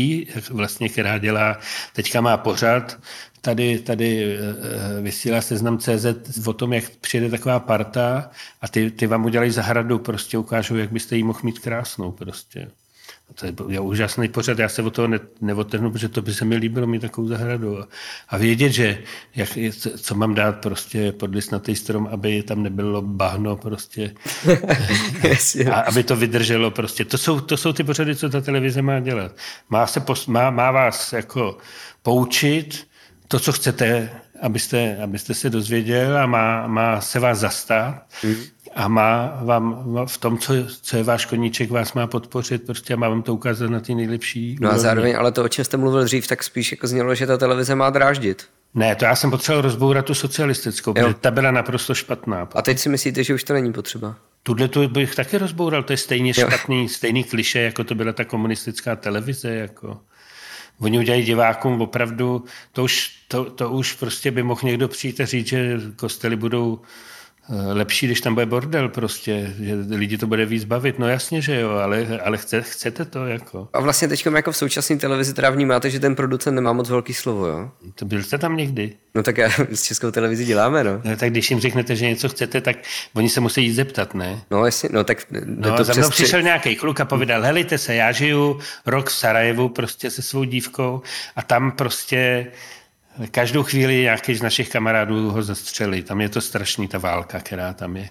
[0.50, 1.60] vlastně, která dělá,
[1.94, 3.00] teďka má pořád,
[3.42, 6.06] tady, tady eh, vysílá seznam CZ
[6.46, 8.30] o tom, jak přijede taková parta
[8.62, 12.68] a ty, ty vám udělají zahradu, prostě ukážou, jak byste jí mohl mít krásnou prostě.
[13.36, 16.46] To je, je úžasný pořad, já se o toho ne, neotrhnu, protože to by se
[16.46, 17.80] mi líbilo mít takovou zahradu.
[17.80, 17.88] A,
[18.30, 19.04] a vědět, že
[19.36, 19.50] jak,
[19.98, 24.14] co mám dát prostě pod listnatý strom, aby tam nebylo bahno prostě.
[25.72, 27.06] a aby to vydrželo prostě.
[27.06, 29.32] To jsou, to jsou ty pořady, co ta televize má dělat.
[29.70, 31.58] Má, se pos, má, má vás jako
[32.02, 32.88] poučit
[33.28, 34.10] to, co chcete,
[34.42, 38.04] abyste, abyste se dozvěděl a má, má se vás zastát.
[38.24, 42.94] Mm a má vám v tom, co, co je váš koníček, vás má podpořit prostě
[42.94, 44.58] a má vám to ukázat na ty nejlepší.
[44.62, 47.28] No a zároveň, ale to, o čem jste mluvil dřív, tak spíš jako znělo, že
[47.28, 48.44] ta televize má dráždit.
[48.74, 52.50] Ne, to já jsem potřeboval rozbourat tu socialistickou, protože ta byla naprosto špatná.
[52.56, 54.16] A teď si myslíte, že už to není potřeba?
[54.44, 56.48] Tuhle tu bych taky rozboural, to je stejně jo.
[56.48, 59.56] špatný, stejný kliše, jako to byla ta komunistická televize.
[59.56, 60.00] Jako.
[60.80, 65.26] Oni udělají divákům opravdu, to už, to, to už prostě by mohl někdo přijít a
[65.26, 66.82] říct, že kostely budou
[67.50, 71.00] lepší, když tam bude bordel prostě, že lidi to bude víc bavit.
[71.00, 73.68] No jasně, že jo, ale, ale chce, chcete to jako.
[73.74, 77.14] A vlastně teď jako v současné televizi teda vnímáte, že ten producent nemá moc velký
[77.14, 77.72] slovo, jo?
[77.96, 78.94] To byl jste tam někdy?
[79.16, 81.02] No tak já s českou televizi děláme, no.
[81.04, 81.16] no.
[81.16, 82.78] tak když jim řeknete, že něco chcete, tak
[83.14, 84.42] oni se musí jít zeptat, ne?
[84.52, 85.26] No jasně, no tak...
[85.46, 89.14] No, to za mnou přišel nějaký kluk a povídal, helejte se, já žiju rok v
[89.14, 91.02] Sarajevu prostě se svou dívkou
[91.36, 92.48] a tam prostě
[93.32, 96.04] Každou chvíli nějaký z našich kamarádů ho zastřelí.
[96.04, 98.10] Tam je to strašný, ta válka, která tam je.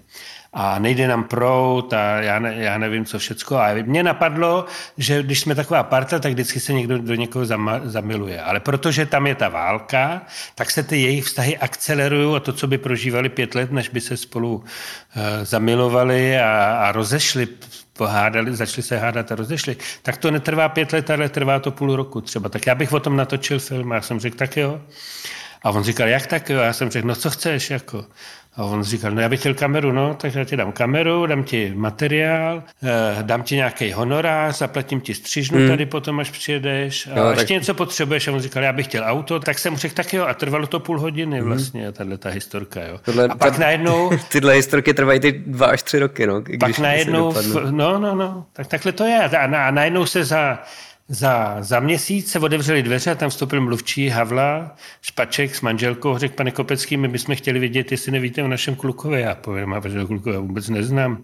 [0.53, 3.57] A nejde nám prout a já, ne, já nevím, co všecko.
[3.57, 4.65] A mně napadlo,
[4.97, 8.41] že když jsme taková parta, tak vždycky se někdo do někoho zama, zamiluje.
[8.41, 10.21] Ale protože tam je ta válka,
[10.55, 14.01] tak se ty jejich vztahy akcelerují a to, co by prožívali pět let, než by
[14.01, 14.63] se spolu uh,
[15.43, 17.47] zamilovali a, a rozešli
[17.97, 21.95] pohádali, začali se hádat a rozešli, tak to netrvá pět let, ale trvá to půl
[21.95, 22.49] roku třeba.
[22.49, 24.81] Tak já bych o tom natočil film a já jsem řekl, tak jo.
[25.63, 26.59] A on říkal, jak tak jo?
[26.59, 28.05] A já jsem řekl, no co chceš, jako.
[28.57, 31.43] A on říkal, no já bych chtěl kameru, no, tak já ti dám kameru, dám
[31.43, 35.67] ti materiál, eh, dám ti nějaký honorář, zaplatím ti střižnu hmm.
[35.67, 37.07] tady potom, až přijedeš.
[37.07, 37.49] A no, ještě tak...
[37.49, 38.27] něco potřebuješ.
[38.27, 40.25] A on říkal, já bych chtěl auto, tak jsem řekl, tak jo.
[40.25, 41.47] A trvalo to půl hodiny hmm.
[41.47, 42.99] vlastně, tahle ta historka, jo.
[43.05, 44.11] Tohle, a pak ta, najednou...
[44.29, 46.43] Tyhle historky trvají ty dva až tři roky, no.
[46.59, 47.33] Pak najednou,
[47.69, 49.19] no, no, no, tak takhle to je.
[49.19, 50.59] A, a najednou se za
[51.09, 56.35] za, za měsíc se otevřely dveře a tam vstoupil mluvčí Havla, Špaček s manželkou, řekl,
[56.35, 59.21] pane Kopecký, my bychom chtěli vědět, jestli nevíte o našem klukovi.
[59.21, 61.23] Já povím, a že klukové vůbec neznám.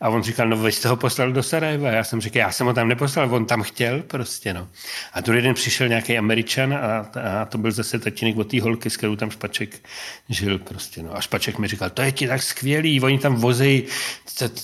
[0.00, 1.90] A on říkal, no vy jste ho poslal do Sarajeva.
[1.90, 4.68] Já jsem řekl, já jsem ho tam neposlal, on tam chtěl prostě, no.
[5.12, 6.98] A druhý den přišel nějaký Američan a,
[7.40, 9.88] a to byl zase tatínek od té holky, s kterou tam Špaček
[10.28, 11.16] žil prostě, no.
[11.16, 13.42] A Špaček mi říkal, to je ti tak skvělý, oni tam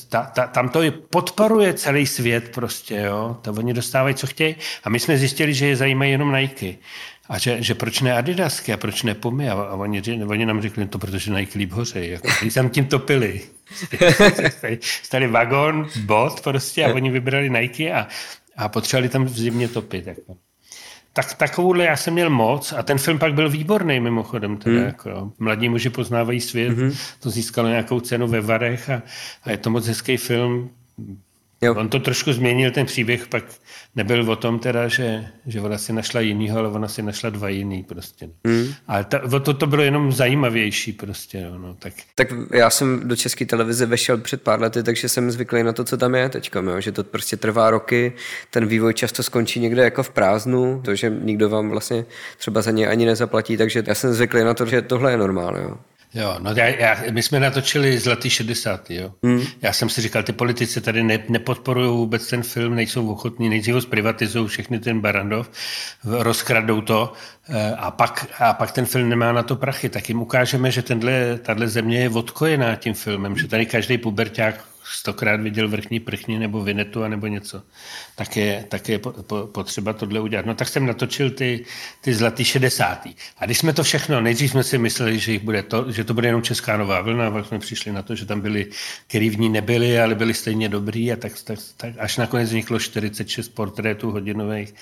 [0.08, 0.80] ta, tam to
[1.10, 3.36] podporuje celý svět prostě, jo.
[3.42, 6.74] To oni dostávají, co chtějí Nike a my jsme zjistili, že je zajímají jenom Nike.
[7.28, 9.50] A že, že proč ne Adidasky a proč ne Pumy?
[9.50, 12.10] A, a oni, oni nám řekli, no to protože Nike líp hořejí.
[12.10, 13.40] Jako, tam tím topili.
[14.80, 18.06] Stali vagon, bot prostě a oni vybrali Nike a,
[18.56, 20.06] a potřebovali tam v zimě topit.
[20.06, 20.36] Jako.
[21.12, 24.56] Tak takovouhle já jsem měl moc a ten film pak byl výborný mimochodem.
[24.56, 24.86] Teda, hmm.
[24.86, 26.92] jako, mladí muži poznávají svět, hmm.
[27.20, 29.02] to získalo nějakou cenu ve Varech a,
[29.42, 30.70] a je to moc hezký film.
[31.62, 31.74] Jo.
[31.74, 33.44] On to trošku změnil, ten příběh pak
[33.94, 37.48] nebyl o tom teda, že, že ona si našla jinýho, ale ona si našla dva
[37.48, 38.30] jiný prostě.
[38.44, 38.66] Mm.
[38.86, 41.48] Ale ta, to, to bylo jenom zajímavější prostě.
[41.50, 41.92] No, no, tak.
[42.14, 45.84] tak já jsem do české televize vešel před pár lety, takže jsem zvyklý na to,
[45.84, 48.12] co tam je teď, jo, že to prostě trvá roky,
[48.50, 52.04] ten vývoj často skončí někde jako v prázdnu, to, že nikdo vám vlastně
[52.38, 55.56] třeba za ně ani nezaplatí, takže já jsem zvyklý na to, že tohle je normál.
[55.56, 55.76] Jo.
[56.14, 58.90] Jo, no já, já, my jsme natočili Zlatý 60.
[58.90, 59.12] Jo.
[59.22, 59.42] Hmm.
[59.62, 63.74] Já jsem si říkal, ty politici tady ne, nepodporují vůbec ten film, nejsou ochotní, nejdřív
[63.74, 65.50] ho zprivatizují všechny ten Barandov,
[66.04, 67.12] rozkradou to
[67.48, 69.88] eh, a pak, a pak ten film nemá na to prachy.
[69.88, 74.64] Tak jim ukážeme, že tenhle, tahle země je odkojená tím filmem, že tady každý puberták
[74.92, 77.62] stokrát viděl vrchní prchni nebo vinetu a nebo něco,
[78.14, 80.46] tak je, tak je po, po, potřeba tohle udělat.
[80.46, 81.64] No tak jsem natočil ty,
[82.00, 83.14] ty zlatý šedesátý.
[83.38, 86.14] A když jsme to všechno, nejdřív jsme si mysleli, že, jich bude to, že to
[86.14, 88.66] bude jenom česká nová vlna, a pak jsme přišli na to, že tam byli,
[89.06, 92.78] který v ní nebyli, ale byli stejně dobrý a tak, tak, tak až nakonec vzniklo
[92.78, 94.74] 46 portrétů hodinových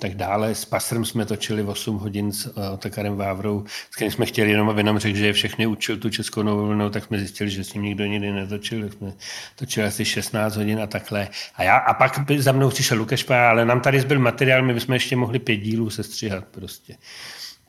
[0.00, 0.54] tak dále.
[0.54, 4.68] S Pasrem jsme točili 8 hodin s uh, Takarem Vávrou, s kterým jsme chtěli jenom,
[4.68, 7.74] aby nám řekl, že je všechny učil tu českou novou tak jsme zjistili, že s
[7.74, 9.12] ním nikdo nikdy netočil, tak jsme
[9.56, 11.28] točili asi 16 hodin a takhle.
[11.54, 14.92] A, já, a pak za mnou přišel Lukáš ale nám tady zbyl materiál, my bychom
[14.92, 16.96] ještě mohli pět dílů sestříhat prostě.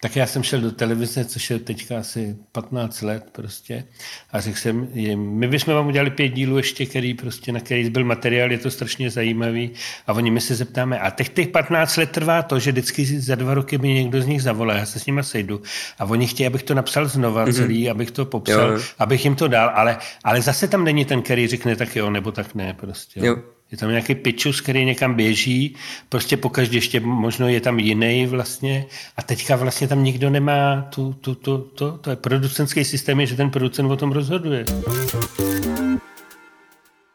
[0.01, 3.83] Tak já jsem šel do televize, což je teďka asi 15 let prostě
[4.31, 7.89] a řekl jsem jim, my bychom vám udělali pět dílů ještě, který prostě, na který
[7.89, 9.71] byl materiál, je to strašně zajímavý
[10.07, 13.35] a oni my se zeptáme, a teď těch 15 let trvá to, že vždycky za
[13.35, 15.61] dva roky mi někdo z nich zavolá, já se s nimi sejdu
[15.99, 17.53] a oni chtějí, abych to napsal znova mm-hmm.
[17.53, 18.81] celý, abych to popsal, jo.
[18.99, 22.31] abych jim to dal, ale, ale zase tam není ten, který řekne tak jo, nebo
[22.31, 23.25] tak ne prostě.
[23.25, 23.37] Jo.
[23.71, 25.75] Je tam nějaký pičus, který někam běží,
[26.09, 28.85] prostě pokaždé ještě možno je tam jiný vlastně
[29.17, 33.35] a teďka vlastně tam nikdo nemá tu, tu, tu, to, to je producentský systém, že
[33.35, 34.65] ten producent o tom rozhoduje.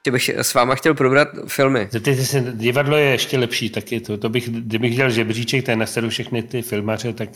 [0.05, 1.89] Ještě bych s váma chtěl probrat filmy.
[1.91, 4.01] Zeptejte se, divadlo je ještě lepší taky.
[4.01, 7.29] To, to bych, kdybych dělal žebříček, ten nasedu všechny ty filmaře, tak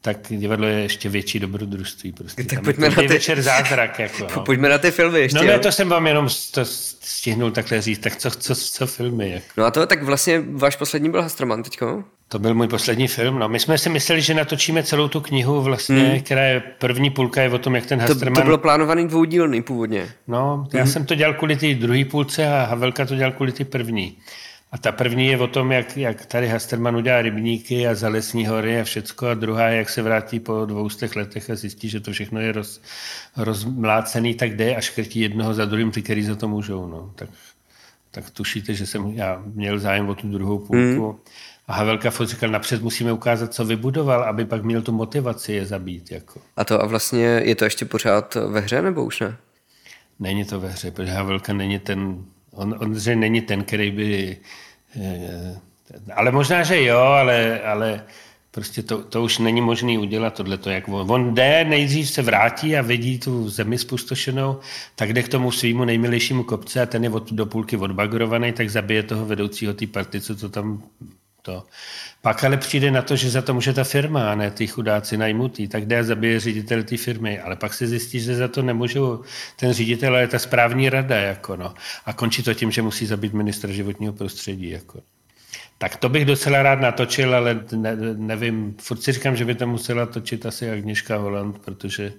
[0.00, 2.12] tak divadlo je ještě větší dobrodružství.
[2.12, 2.44] Prostě.
[2.44, 3.06] Tak pojďme na ty...
[3.06, 3.98] večer zázrak.
[3.98, 4.42] Jako, no.
[4.42, 5.38] Pojďme na ty filmy ještě.
[5.38, 7.98] No ne, to jsem vám jenom to stihnul takhle říct.
[7.98, 9.30] Tak co, co, co filmy?
[9.30, 9.46] Jako.
[9.56, 12.04] No a to tak vlastně váš poslední byl Hastroman teďko?
[12.28, 13.38] To byl můj poslední film.
[13.38, 16.20] No, my jsme si mysleli, že natočíme celou tu knihu, vlastně, hmm.
[16.20, 18.34] která je první půlka je o tom, jak ten Hasterman...
[18.34, 20.08] To, to bylo plánovaný dvoudílný původně.
[20.26, 20.92] No, já hmm.
[20.92, 24.16] jsem to dělal kvůli té druhé půlce a Havelka to dělal kvůli té první.
[24.72, 28.80] A ta první je o tom, jak, jak tady Hasterman udělá rybníky a zalesní hory
[28.80, 29.26] a všecko.
[29.26, 32.52] A druhá je, jak se vrátí po dvoustech letech a zjistí, že to všechno je
[32.52, 32.80] roz,
[33.36, 36.86] rozmlácený, tak jde a škrtí jednoho za druhým, ty, který za to můžou.
[36.86, 37.12] No.
[37.14, 37.28] Tak,
[38.10, 41.12] tak tušíte, že jsem já měl zájem o tu druhou půlku.
[41.12, 41.18] Mm.
[41.66, 45.66] A Havelka furt říkal, napřed musíme ukázat, co vybudoval, aby pak měl tu motivaci je
[45.66, 46.10] zabít.
[46.12, 46.40] Jako.
[46.56, 49.36] A to a vlastně je to ještě pořád ve hře, nebo už ne?
[50.20, 52.24] Není to ve hře, protože Havelka není ten
[52.58, 54.36] On, že není ten, který by...
[54.96, 55.60] Eh,
[56.14, 58.04] ale možná, že jo, ale, ale
[58.50, 60.70] prostě to, to už není možné udělat tohleto.
[60.70, 64.60] Jak on, on jde, nejdřív se vrátí a vidí tu zemi spustošenou,
[64.94, 68.70] tak jde k tomu svýmu nejmilejšímu kopce a ten je od, do půlky odbagrovaný, tak
[68.70, 70.82] zabije toho vedoucího té party, co to tam
[71.48, 71.64] to.
[72.22, 75.16] Pak ale přijde na to, že za to může ta firma, a ne ty chudáci
[75.16, 78.62] najmutý, tak jde a zabije ředitel té firmy, ale pak se zjistí, že za to
[78.62, 79.24] nemůžu
[79.56, 81.74] ten ředitel, ale ta správní rada, jako no.
[82.04, 85.00] A končí to tím, že musí zabít ministra životního prostředí, jako.
[85.80, 89.66] Tak to bych docela rád natočil, ale ne, nevím, furt si říkám, že by to
[89.66, 92.12] musela točit asi Agněška Holland, protože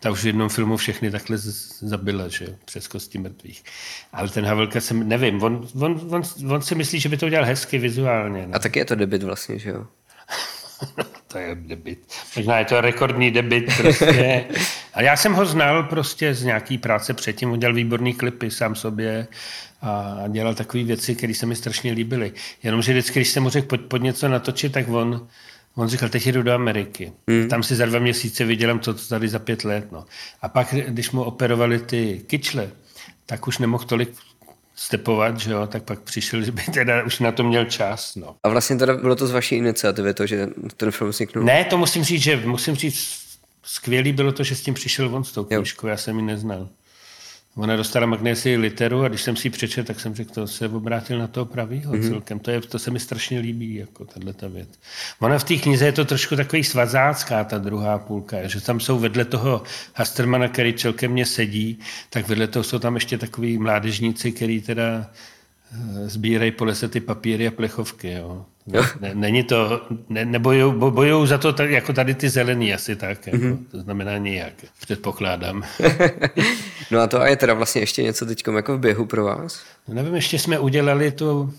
[0.00, 1.36] ta už v jednom filmu všechny takhle
[1.80, 3.64] zabila, že přes kosti mrtvých.
[4.12, 7.46] Ale ten Havelka jsem, nevím, on, on, on, on si myslí, že by to udělal
[7.46, 8.46] hezky vizuálně.
[8.46, 8.54] Ne?
[8.54, 9.86] A taky je to debit vlastně, že jo?
[11.28, 12.12] to je debit.
[12.36, 14.44] Možná je to rekordní debit prostě.
[14.96, 19.26] A já jsem ho znal prostě z nějaký práce předtím, udělal výborný klipy sám sobě
[19.82, 22.32] a dělal takové věci, které se mi strašně líbily.
[22.62, 25.26] Jenomže vždycky, když jsem mu řekl, pojď pod něco natočit, tak on,
[25.74, 27.12] on říkal, teď jdu do Ameriky.
[27.28, 27.48] Hmm.
[27.48, 29.92] Tam si za dva měsíce vydělám to, co tady za pět let.
[29.92, 30.04] No.
[30.42, 32.70] A pak, když mu operovali ty kyčle,
[33.26, 34.12] tak už nemohl tolik
[34.74, 38.14] stepovat, že jo, tak pak přišel, že by teda už na to měl čas.
[38.14, 38.36] No.
[38.42, 41.44] A vlastně teda bylo to z vaší iniciativy, to, že ten film vzniknul?
[41.44, 43.25] Ne, to musím říct, že musím říct,
[43.66, 46.68] skvělý bylo to, že s tím přišel on s tou knížkou, já jsem ji neznal.
[47.56, 50.68] Ona dostala magnézii literu a když jsem si ji přečetl, tak jsem řekl, to se
[50.68, 52.08] obrátil na toho pravýho mm-hmm.
[52.08, 52.38] celkem.
[52.38, 54.68] To, je, to se mi strašně líbí, jako tahle ta věc.
[55.20, 58.98] Ona v té knize je to trošku takový svazácká, ta druhá půlka, že tam jsou
[58.98, 59.62] vedle toho
[59.94, 61.78] Hastermana, který celkem mě sedí,
[62.10, 65.10] tak vedle toho jsou tam ještě takový mládežníci, který teda
[66.06, 68.12] sbírají po lese ty papíry a plechovky.
[68.12, 68.46] Jo.
[69.00, 73.26] Ne, není to, ne, nebojou, bojou za to tak, jako tady ty zelený asi tak,
[73.26, 73.64] jako, mm-hmm.
[73.70, 75.62] to znamená nijak, předpokládám.
[76.90, 79.62] no a to a je teda vlastně ještě něco teď jako v běhu pro vás?
[79.88, 81.50] No nevím, ještě jsme udělali to,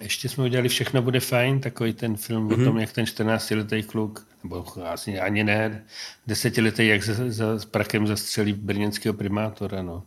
[0.00, 2.54] ještě jsme udělali Všechno bude fajn, takový ten film mm-hmm.
[2.54, 2.64] o mhm.
[2.64, 5.84] tom, jak ten 14-letý kluk, nebo asi ani ne,
[6.26, 10.02] desetiletý, jak za, za, s prakem zastřelí brněnského primátora, no.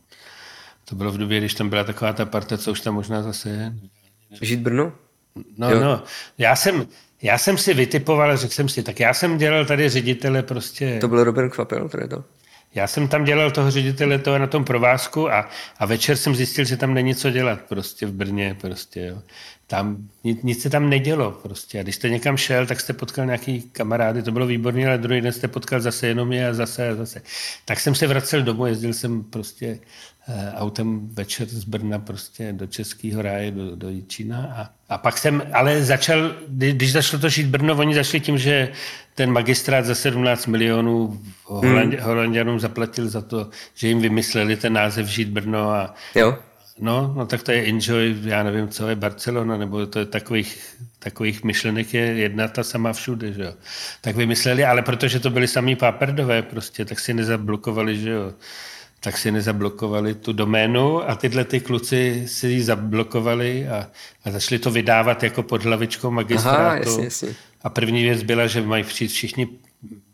[0.90, 3.50] To bylo v době, když tam byla taková ta parta, co už tam možná zase
[3.50, 3.74] je.
[4.42, 4.92] Žít Brno?
[5.58, 5.80] No, jo.
[5.80, 6.04] no,
[6.38, 6.88] já jsem,
[7.22, 10.98] já jsem si vytipoval, řekl jsem si, tak já jsem dělal tady ředitele prostě...
[11.02, 12.24] To byl Robin Kvapel, tady to?
[12.76, 16.66] já jsem tam dělal toho ředitele toho na tom provázku a, a večer jsem zjistil,
[16.66, 19.22] že tam není co dělat prostě v Brně prostě, jo.
[19.68, 21.80] Tam nic, nic se tam nedělo prostě.
[21.80, 25.22] A když jste někam šel, tak jste potkal nějaký kamarády, to bylo výborné, ale druhý
[25.22, 27.22] den jste potkal zase jenom je a zase a zase.
[27.66, 29.80] Tak jsem se vracel domů, jezdil jsem prostě
[30.30, 34.54] Eh, autem večer z Brna prostě do Českého ráje, do, do Jičína.
[34.58, 38.72] A, a pak jsem, ale začal, když začalo to žít Brno, oni začali tím, že
[39.16, 42.04] ten magistrát za 17 milionů Holand, hmm.
[42.04, 46.38] Holandianům zaplatil za to, že jim vymysleli ten název Žít Brno a jo.
[46.80, 50.78] No, no tak to je Enjoy, já nevím, co je Barcelona, nebo to je takových,
[51.00, 53.54] takových myšlenek je jedna ta sama všude, že jo.
[54.02, 58.34] Tak vymysleli, ale protože to byli samý páperdové prostě, tak si nezablokovali, že jo
[59.00, 63.88] tak si nezablokovali tu doménu a tyhle ty kluci si ji zablokovali a,
[64.24, 66.60] a začali to vydávat jako pod hlavičkou magistrátu.
[66.60, 67.30] Aha, jasně, jasně.
[67.62, 69.48] A první věc byla, že mají přijít všichni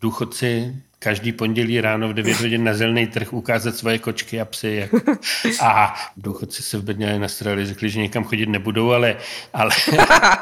[0.02, 4.76] důchodci každý pondělí ráno v 9 hodin na zelený trh ukázat svoje kočky a psy.
[4.76, 5.02] Jako.
[5.62, 9.18] A důchodci se v Brně nastrali, řekli, že někam chodit nebudou, ale,
[9.54, 9.72] ale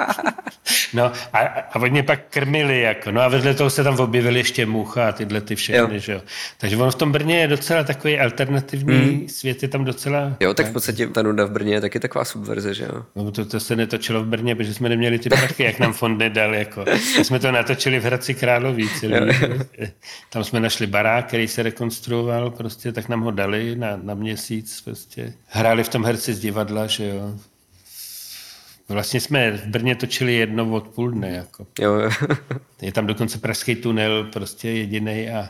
[0.93, 4.65] no a, a oni pak krmili, jako, no a vedle toho se tam objevily ještě
[4.65, 5.99] mucha a tyhle ty všechny, jo.
[5.99, 6.21] že jo.
[6.57, 9.29] Takže ono v tom Brně je docela takový alternativní mm.
[9.29, 10.37] svět, je tam docela...
[10.39, 13.05] Jo, tak v podstatě ta nuda v Brně je taky taková subverze, že jo.
[13.15, 16.17] No to, to se netočilo v Brně, protože jsme neměli ty prachy, jak nám fond
[16.17, 16.85] nedal, jako.
[17.17, 18.83] My jsme to natočili v Hradci Králové
[20.29, 24.81] Tam jsme našli barák, který se rekonstruoval, prostě, tak nám ho dali na, na měsíc.
[24.81, 25.33] Prostě.
[25.47, 27.35] Hráli v tom herci z divadla, že jo.
[28.89, 31.29] Vlastně jsme v Brně točili jedno od půl dne.
[31.29, 31.67] Jako.
[31.79, 32.09] Jo, jo.
[32.81, 35.49] Je tam dokonce pražský tunel, prostě jediný a,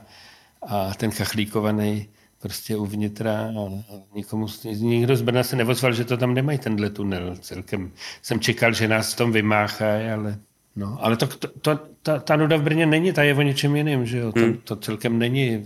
[0.61, 2.09] a ten chachlíkovaný
[2.41, 6.89] prostě uvnitra a, a nikomu, nikdo z Brna se nevozval, že to tam nemají, tenhle
[6.89, 7.35] tunel.
[7.35, 7.91] Celkem
[8.21, 10.39] jsem čekal, že nás v tom vymáchají, ale
[10.75, 13.75] No, ale to, to, to, ta, ta nuda v Brně není, ta je o něčem
[13.75, 14.31] jiným, že jo?
[14.35, 14.53] Hmm.
[14.53, 15.65] To, to celkem není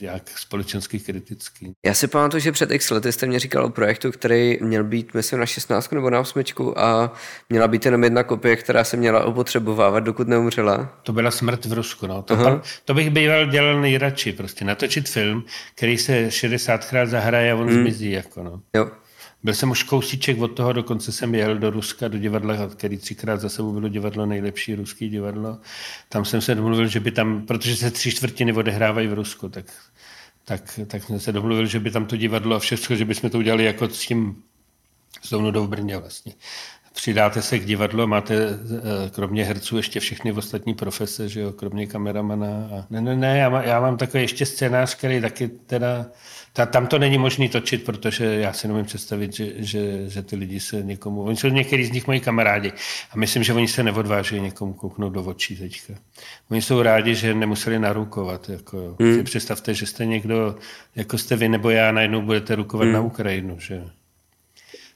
[0.00, 1.72] jak společensky kritický.
[1.86, 5.14] Já si pamatuju, že před x lety jste mě říkal o projektu, který měl být,
[5.14, 6.42] myslím, na 16 nebo na 8
[6.76, 7.12] a
[7.48, 10.98] měla být jenom jedna kopie, která se měla opotřebovávat, dokud neumřela.
[11.02, 12.22] To byla smrt v Rusku, no.
[12.22, 15.44] To, tam, to bych býval dělal nejradši, prostě natočit film,
[15.74, 17.80] který se 60krát zahraje a on hmm.
[17.80, 18.60] zmizí, jako no.
[18.76, 18.90] Jo.
[19.44, 23.40] Byl jsem už kousíček od toho, dokonce jsem jel do Ruska, do divadla, který třikrát
[23.40, 25.58] za sebou bylo divadlo, nejlepší ruský divadlo.
[26.08, 29.64] Tam jsem se domluvil, že by tam, protože se tři čtvrtiny odehrávají v Rusku, tak,
[30.44, 33.38] tak, tak jsem se domluvil, že by tam to divadlo a všechno, že bychom to
[33.38, 34.42] udělali jako s tím
[35.22, 36.32] s tou v Brně vlastně.
[36.92, 41.86] Přidáte se k divadlu, máte eh, kromě herců ještě všechny ostatní profese, že jo, kromě
[41.86, 42.46] kameramana.
[42.46, 42.86] A...
[42.90, 46.06] Ne, ne, ne, já, má, já mám takový ještě scénář, který taky teda
[46.52, 50.36] ta, tam to není možné točit, protože já si nemůžu představit, že, že, že ty
[50.36, 51.22] lidi se někomu...
[51.22, 52.72] Oni jsou některý z nich moji kamarádi
[53.10, 55.94] a myslím, že oni se neodváží někomu kouknout do očí teďka.
[56.50, 58.48] Oni jsou rádi, že nemuseli narukovat.
[58.48, 59.14] Jako, hmm.
[59.14, 60.56] si představte, že jste někdo,
[60.96, 62.94] jako jste vy nebo já, najednou budete rukovat hmm.
[62.94, 63.58] na Ukrajinu.
[63.60, 63.82] Že?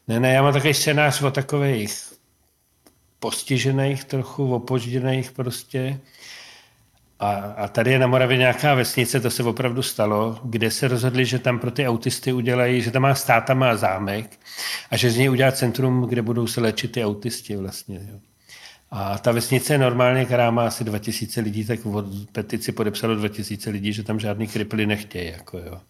[0.08, 2.12] Ne, ne, já mám takový scénář o takových
[3.18, 6.00] postižených, trochu opožděných prostě,
[7.18, 11.24] a, a tady je na Moravě nějaká vesnice, to se opravdu stalo, kde se rozhodli,
[11.24, 14.38] že tam pro ty autisty udělají, že tam má státa má zámek
[14.90, 18.00] a že z něj udělá centrum, kde budou se léčit ty autisti vlastně.
[18.12, 18.18] Jo.
[18.90, 23.92] A ta vesnice normálně, která má asi 2000 lidí, tak od petici podepsalo 2000 lidí,
[23.92, 25.26] že tam žádný kriply nechtějí.
[25.32, 25.80] Jako jo.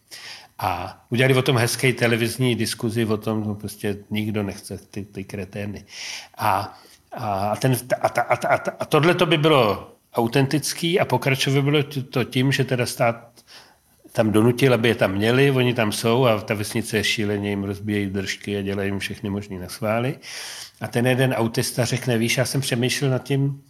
[0.59, 5.25] A udělali o tom hezké televizní diskuzi, o tom no prostě nikdo nechce ty, ty
[5.25, 5.85] kretény.
[6.39, 6.79] A,
[7.13, 12.25] a, ten, a, a, a, a tohle to by bylo autentický a pokračovalo bylo to
[12.25, 13.31] tím, že teda stát
[14.13, 17.65] tam donutil, aby je tam měli, oni tam jsou a ta vesnice je šíleně, jim
[17.65, 20.19] rozbíjejí držky a dělají jim všechny možné nasvály.
[20.81, 23.63] A ten jeden autista řekne, víš, já jsem přemýšlel nad tím,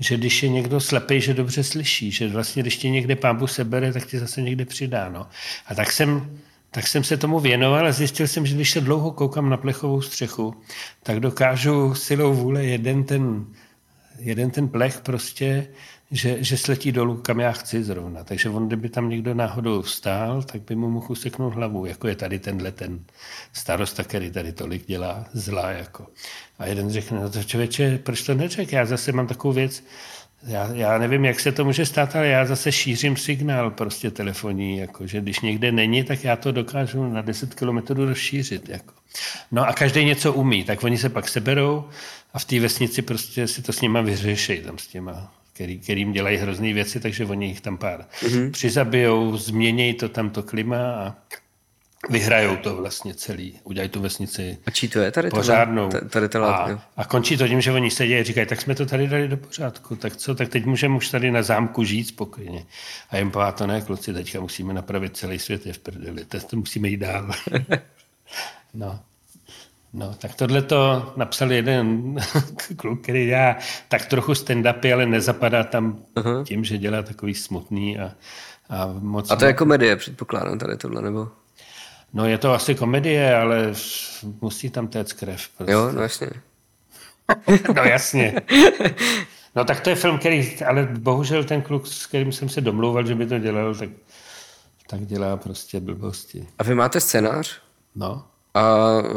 [0.00, 3.92] že když je někdo slepý, že dobře slyší, že vlastně když ti někde pámbu sebere,
[3.92, 5.08] tak ti zase někde přidá.
[5.08, 5.26] No.
[5.66, 6.38] A tak jsem,
[6.70, 10.02] tak jsem se tomu věnoval a zjistil jsem, že když se dlouho koukám na plechovou
[10.02, 10.54] střechu,
[11.02, 13.46] tak dokážu silou vůle jeden ten
[14.20, 15.66] jeden ten plech prostě,
[16.10, 18.24] že, že sletí dolů, kam já chci zrovna.
[18.24, 22.16] Takže on, kdyby tam někdo náhodou vstál, tak by mu mohl useknout hlavu, jako je
[22.16, 23.04] tady tenhle ten
[23.52, 25.70] starosta, který tady tolik dělá zlá.
[25.70, 26.06] Jako.
[26.58, 28.72] A jeden řekne, no to člověče, proč to neřek?
[28.72, 29.84] Já zase mám takovou věc,
[30.46, 34.78] já, já nevím, jak se to může stát, ale já zase šířím signál prostě telefonní,
[34.78, 38.68] jako, že když někde není, tak já to dokážu na 10 kilometrů rozšířit.
[38.68, 38.94] Jako.
[39.52, 41.84] No a každý něco umí, tak oni se pak seberou
[42.34, 46.12] a v té vesnici prostě si to s nima vyřeší tam s těma, který, kterým
[46.12, 48.50] dělají hrozný věci, takže oni jich tam pár mm-hmm.
[48.50, 51.14] přizabijou, změnějí to tam to klima a,
[52.08, 55.30] vyhrajou to vlastně celý, udělají tu vesnici A čí to je tady?
[55.30, 55.90] pořádnou.
[56.10, 56.82] Tady ta látka.
[56.96, 59.28] a, a končí to tím, že oni sedí a říkají, tak jsme to tady dali
[59.28, 62.64] do pořádku, tak co, tak teď můžeme už tady na zámku žít spokojně.
[63.10, 66.40] A jim pová, to ne, kluci, teďka musíme napravit celý svět, je v prdeli, to,
[66.40, 67.30] to musíme jít dál.
[68.74, 69.00] no.
[69.92, 72.16] No, tak tohle to napsal jeden
[72.76, 73.56] kluk, který dělá
[73.88, 76.44] tak trochu stand-upy, ale nezapadá tam uh-huh.
[76.44, 78.12] tím, že dělá takový smutný a,
[78.68, 79.30] a moc...
[79.30, 81.28] A to je komedie, předpokládám tady tohle, nebo?
[82.12, 83.72] No je to asi komedie, ale
[84.40, 85.48] musí tam téct krev.
[85.56, 85.72] Prostě.
[85.72, 86.30] Jo, no jasně.
[87.76, 88.34] No jasně.
[89.56, 93.06] No tak to je film, který, ale bohužel ten kluk, s kterým jsem se domlouval,
[93.06, 93.88] že by to dělal, tak,
[94.86, 96.46] tak dělá prostě blbosti.
[96.58, 97.60] A vy máte scénář?
[97.94, 98.24] No.
[98.54, 98.62] A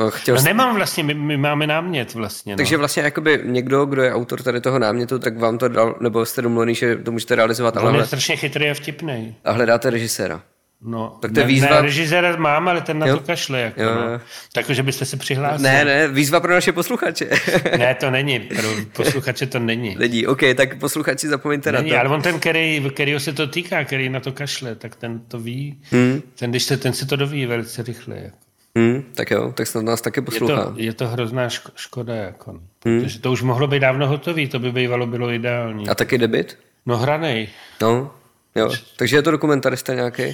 [0.09, 0.49] chtěl No jste...
[0.49, 2.53] nemám vlastně, my, my máme námět vlastně.
[2.53, 2.57] No.
[2.57, 6.25] Takže vlastně jakoby někdo, kdo je autor tady toho námětu, tak vám to dal, nebo
[6.25, 9.35] jste domluvený, že to můžete realizovat, ale On je hled- strašně chytrý a vtipný.
[9.45, 10.41] a hledáte režiséra.
[10.85, 13.17] No, Tak to je ne, výzva- Ne, režiséra mám, ale ten na Jo.
[13.17, 13.59] to kašle.
[13.59, 14.19] Jako, Jo, no.
[14.53, 15.63] Takže byste se přihlásili.
[15.69, 17.29] Ne, ne, výzva pro naše posluchače.
[17.77, 18.39] ne, to není.
[18.55, 19.95] Pro posluchače to není.
[19.99, 21.99] Lidí, OK, tak posluchači zapomeňte Není, na to.
[21.99, 25.39] ale on ten, který, kterýho se to týká, který na to kašle, tak ten to
[25.39, 25.79] ví.
[25.91, 26.21] Hmm.
[26.39, 28.15] Ten, když se, ten se to doví velice rychle.
[28.15, 28.37] Jako.
[28.77, 30.63] Hmm, tak jo, tak snad nás taky Je, poslouchá.
[30.63, 32.15] to, je to hrozná ško- škoda.
[32.15, 32.51] Jako.
[32.85, 33.01] Hmm.
[33.01, 35.89] Protože to už mohlo být dávno hotový, to by bývalo bylo ideální.
[35.89, 36.59] A taky debit?
[36.85, 37.47] No hranej.
[37.81, 38.13] No,
[38.55, 38.71] jo.
[38.95, 40.23] Takže je to dokumentarista nějaký?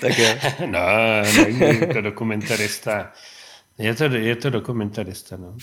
[0.00, 0.28] tak jo.
[0.66, 0.80] no,
[1.44, 3.12] není to dokumentarista.
[3.78, 5.54] Je to, je to dokumentarista, no.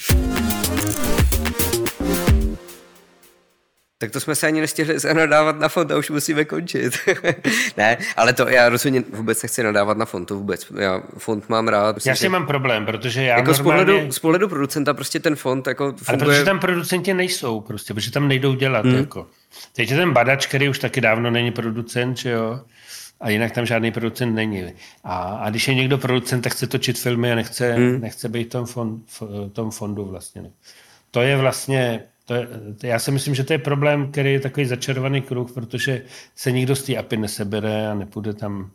[4.06, 6.94] Tak to jsme se ani nestihli nadávat na fond a už musíme končit.
[7.78, 10.68] ne, ale to já rozhodně vůbec nechci nadávat na fond, to vůbec.
[10.80, 11.96] Já fond mám rád.
[11.96, 13.86] Myslím, Já s tím mám problém, protože já jako z, normálně...
[13.86, 16.26] pohledu, z pohledu producenta prostě ten fond jako Ale funguje...
[16.26, 18.86] protože tam producenti nejsou prostě, protože tam nejdou dělat.
[18.86, 18.96] Hmm.
[18.96, 19.28] Jako.
[19.74, 22.60] Teď je ten badač, který už taky dávno není producent, že jo?
[23.20, 24.74] A jinak tam žádný producent není.
[25.04, 28.02] A, a když je někdo producent, tak chce točit filmy a nechce, hmm.
[28.02, 29.04] nechce být v tom, fond,
[29.54, 30.52] tom fondu vlastně.
[31.12, 32.48] To je vlastně, to je,
[32.78, 36.02] to já si myslím, že to je problém, který je takový začarovaný kruh, protože
[36.36, 38.72] se nikdo z té API nesebere a nepůjde tam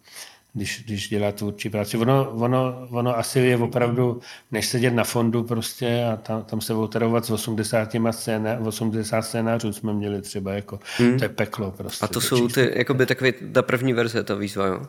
[0.54, 1.96] když, když dělá tvůrčí práci.
[1.96, 4.20] Ono, ono, ono asi je opravdu,
[4.50, 9.72] než sedět na fondu prostě a tam, tam se otarovat s 80 scéna, 80 scénářů
[9.72, 11.18] jsme měli třeba, jako, hmm.
[11.18, 12.04] to je peklo prostě.
[12.04, 14.86] A to jsou ty, jakoby takový, ta první verze, ta výzva, jo?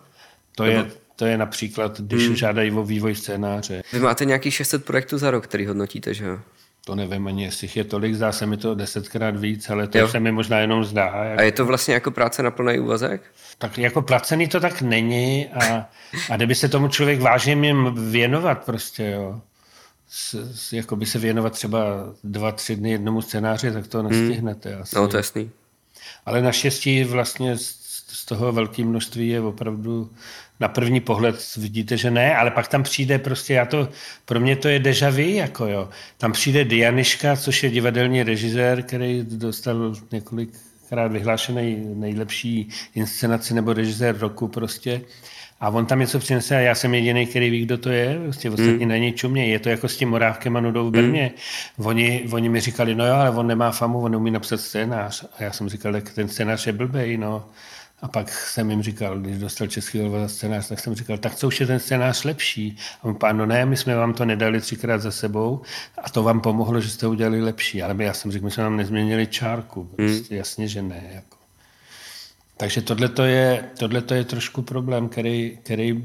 [0.56, 2.36] To je, to je například, když hmm.
[2.36, 3.84] žádají o vývoj scénáře.
[3.94, 6.40] Vy máte nějaký 600 projektů za rok, který hodnotíte, že jo?
[6.86, 10.08] To nevím ani, jestli je tolik, zdá se mi to desetkrát víc, ale to Jo.
[10.08, 11.24] se mi možná jenom zdá.
[11.24, 13.22] Jak, A je to vlastně jako práce na plný úvazek?
[13.58, 15.86] tak jako placený to tak není a,
[16.30, 19.42] a kdyby se tomu člověk vážně měl věnovat prostě, jo.
[20.10, 21.80] S, s, jako by se věnovat třeba
[22.24, 24.96] dva, tři dny jednomu scénáři, tak to nestihnete asi.
[24.96, 25.50] No, to jasný.
[26.26, 27.76] Ale naštěstí vlastně z,
[28.08, 30.12] z toho velké množství je opravdu
[30.62, 33.90] na první pohled vidíte, že ne, ale pak tam přijde prostě, já to,
[34.26, 35.90] pro mě to je deja vu, jako jo.
[36.18, 44.18] Tam přijde Dianiška, což je divadelní režisér, který dostal několikrát vyhlášený nejlepší inscenaci nebo režisér
[44.18, 45.02] roku prostě.
[45.60, 48.20] A on tam něco přinese a já jsem jediný, který ví, kdo to je.
[48.24, 48.90] Prostě ostatní hmm.
[48.90, 49.46] na něj čumě.
[49.46, 51.32] Je to jako s tím Morávkem a Nudou v Brně.
[51.78, 51.88] Hmm.
[51.88, 55.26] Oni, oni mi říkali, no jo, ale on nemá famu, on neumí napsat scénář.
[55.38, 57.46] A já jsem říkal, tak ten scénář je blbej, no.
[58.02, 61.48] A pak jsem jim říkal, když dostal Český za scénář, tak jsem říkal, tak co
[61.48, 62.78] už je ten scénář lepší?
[63.02, 65.62] A on pán, no ne, my jsme vám to nedali třikrát za sebou
[66.04, 67.84] a to vám pomohlo, že jste udělali lepší.
[67.84, 69.84] Ale já jsem řekl, my jsme vám nezměnili čárku.
[69.84, 71.10] Prostě jasně, že ne.
[71.14, 71.38] Jako.
[72.58, 76.02] Takže tohle je, tohleto je trošku problém, který, který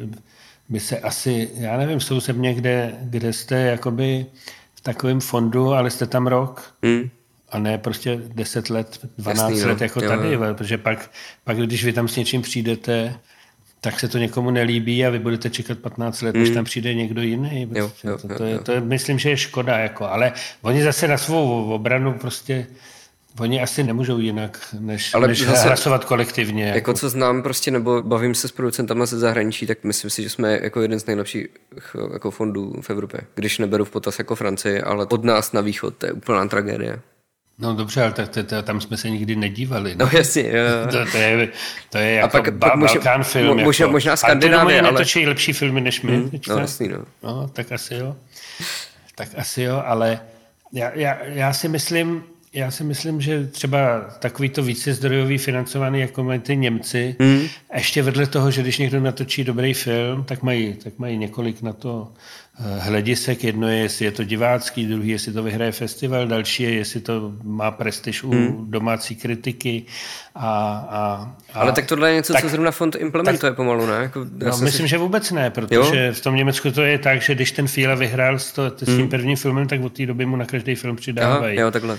[0.69, 4.27] by se asi, já nevím, jsou se někde, kde jste jakoby
[4.75, 7.11] v takovém fondu, ale jste tam rok Hmm.
[7.49, 9.69] A ne prostě 10 let, 12 Jasný, no.
[9.69, 10.41] let jako Jo, tady, jo.
[10.55, 11.11] protože pak,
[11.45, 13.15] pak, když vy tam s něčím přijdete,
[13.81, 17.23] tak se to někomu nelíbí a vy budete čekat 15 let, než tam přijde někdo
[17.23, 17.63] jiný.
[17.75, 18.09] Jo, Prostě.
[18.09, 20.33] jo, to, jo, to, je, to je, myslím, že je škoda, jako, ale
[20.63, 22.67] oni zase na svou obranu prostě
[23.41, 26.65] Oni asi nemůžou jinak, než, Ale než zase- hlasovat kolektivně.
[26.67, 26.77] Jako.
[26.77, 30.31] Jako co znám prostě, nebo bavím se s producentama ze zahraničí, tak myslím si, že
[30.31, 31.47] jsme jako jeden z nejlepších
[32.13, 33.21] jako fondů v Evropě.
[33.35, 37.01] Když neberu v potaz jako Francii, ale od nás na východ, to je úplná tragédie.
[37.59, 39.95] No dobře, ale tak, to, to, tam jsme se nikdy nedívali.
[39.97, 40.05] No.
[40.05, 40.65] No jasně, jo.
[40.91, 41.49] To, to, je,
[41.91, 43.65] to je jako pak- pak, pak ba, může- Balkán film.
[43.65, 43.93] možná- jako.
[43.93, 46.17] možná Ale Skandinávie, ale- netočí lepší filmy než my.
[46.17, 46.99] Hmm, no jasný, no.
[47.23, 48.17] no, tak asi jo.
[49.15, 50.21] Tak asi jo, ale
[50.73, 56.25] já, já, já si myslím, já si myslím, že třeba takový to vícezdrojový financovaný, jako
[56.25, 57.47] mají ty Němci, hmm.
[57.75, 61.73] ještě vedle toho, že když někdo natočí dobrý film, tak mají, tak mají několik na
[61.73, 62.13] to
[62.59, 63.45] hledisek.
[63.45, 67.33] Jedno je, jestli je to divácký, druhý, jestli to vyhraje festival, další je, jestli to
[67.43, 68.71] má prestiž u hmm.
[68.71, 69.83] domácí kritiky.
[70.35, 70.49] A,
[70.91, 73.95] a, a, Ale tak tohle je něco, tak, co zrovna fond implementuje tak, pomalu, ne?
[73.95, 74.89] Jako, no, myslím, si...
[74.89, 76.13] že vůbec ne, protože jo?
[76.13, 78.99] v tom Německu to je tak, že když ten Fiele vyhrál s, to, s tím
[78.99, 79.09] hmm.
[79.09, 81.59] prvním filmem, tak od té doby mu na každý film přidávají.
[81.59, 81.99] Aha, jo, takhle.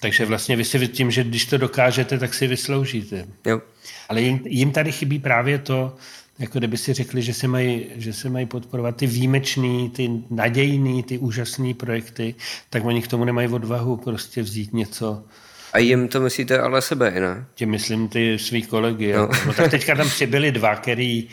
[0.00, 3.24] Takže vlastně vy si tím, že když to dokážete, tak si vysloužíte.
[3.46, 3.60] Jo.
[4.08, 5.96] Ale jim, jim tady chybí právě to,
[6.38, 11.02] jako kdyby si řekli, že se mají, že se mají podporovat ty výjimečný, ty nadějný,
[11.02, 12.34] ty úžasné projekty,
[12.70, 15.24] tak oni k tomu nemají odvahu prostě vzít něco.
[15.72, 17.44] A jim to myslíte ale sebe, ne?
[17.54, 19.12] Tím myslím ty svý kolegy.
[19.12, 19.28] No.
[19.46, 21.28] No, tak teďka tam přibyli dva, který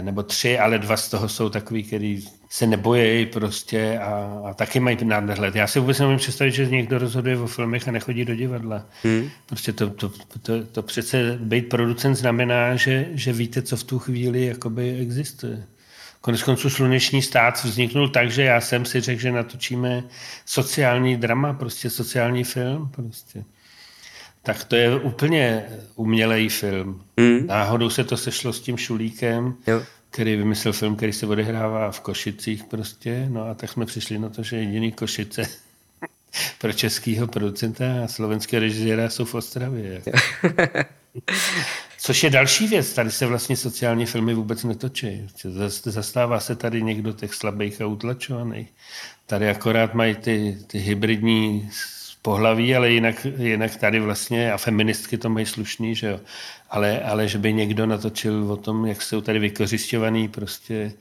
[0.00, 4.80] nebo tři, ale dva z toho jsou takový, který se nebojí prostě a, a taky
[4.80, 5.54] mají nadhled.
[5.54, 8.86] Já si vůbec nemůžu představit, že někdo rozhoduje o filmech a nechodí do divadla.
[9.02, 9.30] Hmm.
[9.46, 10.12] Prostě to, to,
[10.42, 15.64] to, to přece být producent znamená, že, že víte, co v tu chvíli jakoby existuje.
[16.20, 20.04] Konec konců sluneční stát vzniknul tak, že já jsem si řekl, že natočíme
[20.46, 22.90] sociální drama, prostě sociální film.
[22.96, 23.44] Prostě
[24.42, 25.64] tak to je úplně
[25.96, 27.02] umělej film.
[27.16, 27.46] Mm.
[27.46, 29.82] Náhodou se to sešlo s tím Šulíkem, jo.
[30.10, 33.26] který vymyslel film, který se odehrává v Košicích prostě.
[33.28, 35.42] No a tak jsme přišli na to, že jediný Košice
[36.58, 40.02] pro českého producenta a slovenského režiséra jsou v Ostravě.
[41.98, 42.92] Což je další věc.
[42.92, 45.28] Tady se vlastně sociální filmy vůbec netočí.
[45.84, 48.68] Zastává se tady někdo těch slabých a utlačovaných.
[49.26, 51.70] Tady akorát mají ty, ty hybridní
[52.22, 56.20] pohlaví, ale jinak, jinak tady vlastně, a feministky to mají slušný, že jo,
[56.70, 60.92] ale, ale že by někdo natočil o tom, jak jsou tady vykořišťovaný prostě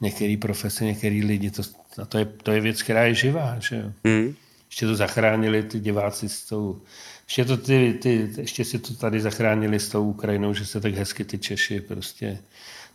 [0.00, 1.62] některý profese, některý lidi, to,
[2.02, 3.92] a to je, to je věc, která je živá, že jo.
[4.04, 4.34] Mm.
[4.70, 6.82] Ještě to zachránili ty diváci s tou,
[7.26, 10.94] ještě, to ty, ty, ještě si to tady zachránili s tou Ukrajinou, že se tak
[10.94, 12.38] hezky ty Češi prostě,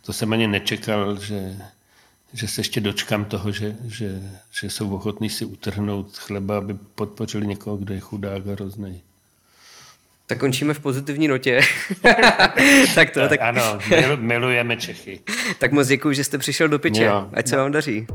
[0.02, 1.56] to jsem ani nečekal, že,
[2.34, 4.22] že se ještě dočkám toho, že, že,
[4.60, 9.02] že jsou ochotní si utrhnout chleba, aby podpořili někoho, kdo je chudák a hrozný.
[10.26, 11.60] Tak končíme v pozitivní notě.
[12.94, 13.40] tak to, tak...
[13.40, 13.78] Ano,
[14.16, 15.20] milujeme Čechy.
[15.58, 17.04] tak moc děkuji, že jste přišel do piče.
[17.04, 17.28] Jo.
[17.32, 18.06] Ať se vám daří.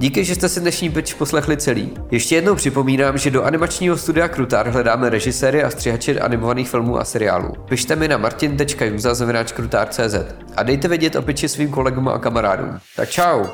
[0.00, 1.90] Díky, že jste si dnešní pitch poslechli celý.
[2.10, 7.04] Ještě jednou připomínám, že do animačního studia Krutar hledáme režiséry a střihače animovaných filmů a
[7.04, 7.52] seriálů.
[7.68, 10.14] Pište mi na martin.juza.krutar.cz
[10.56, 12.78] a dejte vědět o pitchi svým kolegům a kamarádům.
[12.96, 13.44] Tak čau!